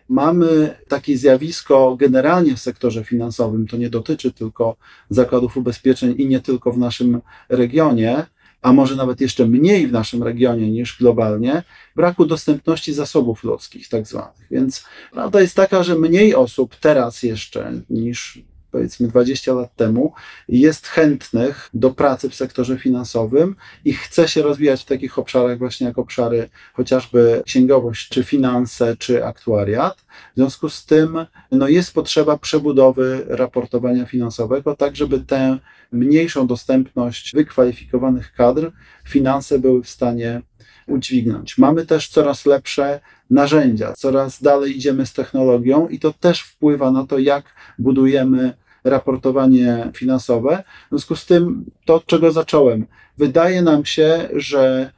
Mamy 0.10 0.78
takie 0.88 1.18
zjawisko 1.18 1.96
generalnie 2.00 2.56
w 2.56 2.60
sektorze 2.60 3.04
finansowym, 3.04 3.68
to 3.68 3.78
nie 3.78 3.90
dotyczy 3.90 4.32
tylko 4.32 4.76
zakładów 5.10 5.58
ubezpieczeń 5.58 6.16
i 6.18 6.28
nie 6.28 6.40
tylko 6.40 6.72
w 6.72 6.78
naszym 6.78 7.22
regionie, 7.50 8.26
a 8.62 8.74
może 8.74 8.96
nawet 8.96 9.22
jeszcze 9.22 9.46
mniej 9.46 9.88
w 9.88 9.92
naszym 9.92 10.24
regionie 10.24 10.72
niż 10.72 10.98
globalnie, 10.98 11.64
braku 11.96 12.26
dostępności 12.26 12.94
zasobów 12.94 13.44
ludzkich, 13.44 13.90
tak 13.90 14.08
zwanych. 14.08 14.48
Więc 14.52 14.86
prawda 15.12 15.42
jest 15.42 15.56
taka, 15.56 15.84
że 15.84 15.96
mniej 15.96 16.36
osób 16.36 16.76
teraz 16.76 17.24
jeszcze 17.24 17.74
niż 17.90 18.42
powiedzmy 18.72 19.08
20 19.08 19.54
lat 19.54 19.76
temu, 19.76 20.14
jest 20.48 20.88
chętnych 20.88 21.70
do 21.74 21.92
pracy 21.92 22.30
w 22.30 22.36
sektorze 22.36 22.78
finansowym 22.78 23.56
i 23.86 23.94
chce 23.94 24.28
się 24.28 24.42
rozwijać 24.42 24.82
w 24.82 24.86
takich 24.86 25.20
obszarach 25.20 25.58
właśnie 25.58 25.88
jak 25.88 25.98
obszary 25.98 26.50
chociażby 26.74 27.44
księgowość, 27.46 28.10
czy 28.10 28.24
finanse, 28.24 28.98
czy 28.98 29.26
aktuariat. 29.26 29.98
W 30.34 30.36
związku 30.36 30.70
z 30.70 30.86
tym 30.86 31.26
no 31.52 31.68
jest 31.68 31.94
potrzeba 31.94 32.38
przebudowy 32.38 33.26
raportowania 33.28 34.06
finansowego, 34.06 34.76
tak 34.76 34.96
żeby 34.96 35.20
tę 35.20 35.58
mniejszą 35.92 36.48
dostępność 36.48 37.34
wykwalifikowanych 37.36 38.34
kadr 38.34 38.72
finanse 39.08 39.60
były 39.60 39.84
w 39.84 39.90
stanie 39.90 40.42
udźwignąć. 40.88 41.58
Mamy 41.58 41.86
też 41.86 42.08
coraz 42.08 42.46
lepsze 42.46 43.00
narzędzia, 43.30 43.94
coraz 43.94 44.42
dalej 44.42 44.78
idziemy 44.78 45.06
z 45.06 45.14
technologią 45.14 45.88
i 45.88 46.00
to 46.00 46.14
też 46.14 46.42
wpływa 46.42 46.92
na 46.92 47.08
to, 47.08 47.20
jak 47.20 47.44
budujemy 47.80 48.54
raportowanie 48.84 49.92
finansowe. 49.96 50.64
W 50.86 50.90
związku 50.90 51.16
z 51.16 51.26
tym, 51.26 51.66
to 51.86 51.96
od 51.96 52.06
czego 52.06 52.32
zacząłem, 52.32 52.86
wydaje 53.18 53.62
nam 53.62 53.86
się, 53.86 54.30
że 54.34 54.92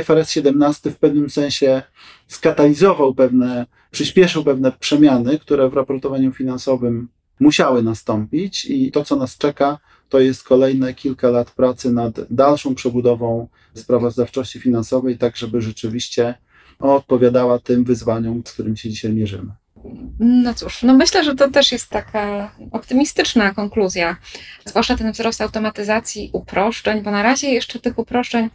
IFRS 0.00 0.30
17 0.30 0.90
w 0.90 0.98
pewnym 0.98 1.30
sensie 1.30 1.82
skatalizował 2.28 3.14
pewne, 3.14 3.66
przyspieszył 3.90 4.44
pewne 4.44 4.72
przemiany, 4.72 5.38
które 5.38 5.68
w 5.68 5.74
raportowaniu 5.74 6.32
finansowym 6.32 7.08
musiały 7.40 7.82
nastąpić 7.82 8.64
i 8.64 8.92
to, 8.92 9.04
co 9.04 9.16
nas 9.16 9.38
czeka, 9.38 9.78
to 10.08 10.20
jest 10.20 10.44
kolejne 10.44 10.94
kilka 10.94 11.28
lat 11.30 11.50
pracy 11.50 11.92
nad 11.92 12.14
dalszą 12.30 12.74
przebudową 12.74 13.48
sprawozdawczości 13.74 14.60
finansowej, 14.60 15.18
tak 15.18 15.36
żeby 15.36 15.60
rzeczywiście 15.60 16.34
odpowiadała 16.78 17.58
tym 17.58 17.84
wyzwaniom, 17.84 18.42
z 18.44 18.52
którymi 18.52 18.78
się 18.78 18.90
dzisiaj 18.90 19.12
mierzymy. 19.12 19.52
No 20.18 20.54
cóż, 20.54 20.82
no 20.82 20.94
myślę, 20.94 21.24
że 21.24 21.34
to 21.34 21.50
też 21.50 21.72
jest 21.72 21.90
taka 21.90 22.50
optymistyczna 22.72 23.54
konkluzja, 23.54 24.16
zwłaszcza 24.64 24.96
ten 24.96 25.12
wzrost 25.12 25.40
automatyzacji, 25.40 26.30
uproszczeń, 26.32 27.02
bo 27.02 27.10
na 27.10 27.22
razie 27.22 27.48
jeszcze 27.48 27.80
tych 27.80 27.98
uproszczeń, 27.98 28.50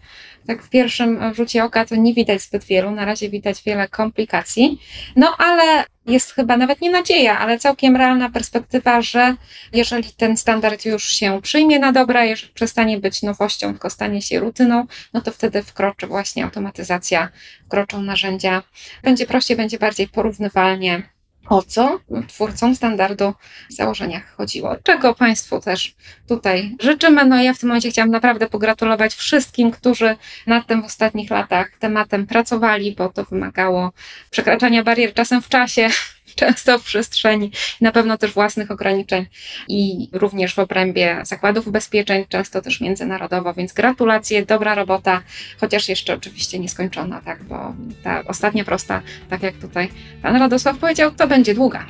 tak 0.48 0.64
w 0.64 0.70
pierwszym 0.70 1.34
rzucie 1.34 1.64
oka, 1.64 1.86
to 1.86 1.96
nie 1.96 2.14
widać 2.14 2.42
zbyt 2.42 2.64
wielu, 2.64 2.92
na 2.92 3.06
razie 3.06 3.30
widać 3.30 3.64
wiele 3.64 3.88
komplikacji, 3.88 4.80
no 5.16 5.36
ale 5.38 5.86
jest 6.06 6.32
chyba 6.32 6.58
nawet 6.58 6.82
nie 6.82 6.92
nadzieja, 6.92 7.40
ale 7.40 7.60
całkiem 7.60 7.96
realna 7.96 8.30
perspektywa, 8.30 9.02
że 9.02 9.36
jeżeli 9.74 10.14
ten 10.14 10.38
standard 10.38 10.86
już 10.86 11.04
się 11.04 11.42
przyjmie 11.42 11.80
na 11.80 11.92
dobre, 11.92 12.28
jeżeli 12.28 12.54
przestanie 12.54 13.00
być 13.00 13.22
nowością, 13.22 13.72
tylko 13.72 13.90
stanie 13.90 14.22
się 14.22 14.40
rutyną, 14.40 14.86
no 15.14 15.22
to 15.22 15.32
wtedy 15.32 15.64
wkroczy 15.64 16.08
właśnie 16.08 16.44
automatyzacja, 16.44 17.30
wkroczą 17.66 18.02
narzędzia, 18.02 18.64
będzie 19.04 19.26
prościej, 19.26 19.58
będzie 19.58 19.80
bardziej 19.80 20.08
porównywalnie 20.08 21.04
o 21.52 21.62
co 21.62 22.00
twórcom 22.28 22.76
standardu 22.76 23.34
w 23.70 23.74
założeniach 23.74 24.36
chodziło. 24.36 24.76
Czego 24.84 25.16
Państwu 25.16 25.60
też 25.60 25.96
tutaj 26.28 26.76
życzymy. 26.80 27.26
No 27.26 27.42
ja 27.42 27.54
w 27.54 27.60
tym 27.60 27.70
momencie 27.70 27.92
chciałam 27.92 28.12
naprawdę 28.12 28.50
pogratulować 28.50 29.14
wszystkim, 29.14 29.72
którzy 29.72 30.16
nad 30.48 30.68
tym 30.68 30.82
w 30.82 30.86
ostatnich 30.86 31.30
latach 31.30 31.72
tematem 31.80 32.28
pracowali, 32.28 32.96
bo 32.96 33.10
to 33.10 33.24
wymagało 33.24 33.92
przekraczania 34.30 34.84
barier 34.84 35.14
czasem 35.14 35.42
w 35.42 35.50
czasie, 35.50 35.90
często 36.42 36.80
w 36.80 36.84
przestrzeni, 36.84 37.52
na 37.82 37.92
pewno 37.92 38.18
też 38.18 38.32
własnych 38.32 38.72
ograniczeń 38.72 39.26
i 39.68 40.10
również 40.12 40.56
w 40.56 40.60
obrębie 40.60 41.20
zakładów 41.24 41.68
ubezpieczeń, 41.68 42.26
często 42.30 42.62
też 42.62 42.82
międzynarodowo, 42.82 43.54
więc 43.54 43.74
gratulacje, 43.74 44.46
dobra 44.46 44.76
robota, 44.76 45.22
chociaż 45.60 45.90
jeszcze 45.90 46.14
oczywiście 46.14 46.60
nieskończona, 46.60 47.22
tak, 47.22 47.44
bo 47.44 47.76
ta 48.04 48.24
ostatnia 48.28 48.64
prosta, 48.64 49.02
tak 49.30 49.44
jak 49.44 49.56
tutaj 49.56 49.90
pan 50.22 50.36
Radosław 50.36 50.78
powiedział, 50.78 51.12
to 51.12 51.28
będzie 51.28 51.54
długa. 51.54 51.86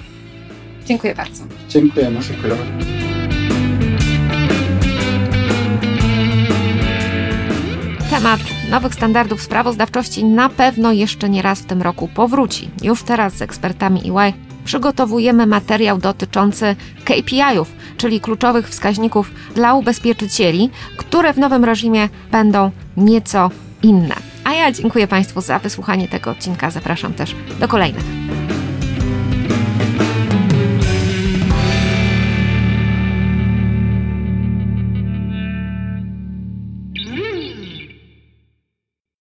Dziękuję 0.86 1.15
bardzo. 1.15 1.43
Dziękujemy. 1.69 2.19
Dziękujemy. 2.21 3.11
Temat 8.21 8.39
nowych 8.69 8.93
standardów 8.93 9.41
sprawozdawczości 9.41 10.25
na 10.25 10.49
pewno 10.49 10.91
jeszcze 10.91 11.29
nie 11.29 11.41
raz 11.41 11.60
w 11.60 11.65
tym 11.65 11.81
roku 11.81 12.07
powróci. 12.07 12.69
Już 12.84 13.03
teraz 13.03 13.34
z 13.34 13.41
ekspertami 13.41 14.01
EY 14.10 14.34
przygotowujemy 14.65 15.47
materiał 15.47 15.97
dotyczący 15.97 16.75
KPI-ów, 17.03 17.71
czyli 17.97 18.19
kluczowych 18.19 18.69
wskaźników 18.69 19.31
dla 19.55 19.73
ubezpieczycieli, 19.73 20.69
które 20.97 21.34
w 21.34 21.38
nowym 21.38 21.65
reżimie 21.65 22.10
będą 22.31 22.71
nieco 22.97 23.51
inne. 23.84 24.15
A 24.43 24.53
ja 24.53 24.71
dziękuję 24.71 25.07
Państwu 25.07 25.41
za 25.41 25.60
wysłuchanie 25.60 26.07
tego 26.07 26.31
odcinka. 26.31 26.71
Zapraszam 26.71 27.13
też 27.13 27.36
do 27.60 27.67
kolejnych. 27.67 28.31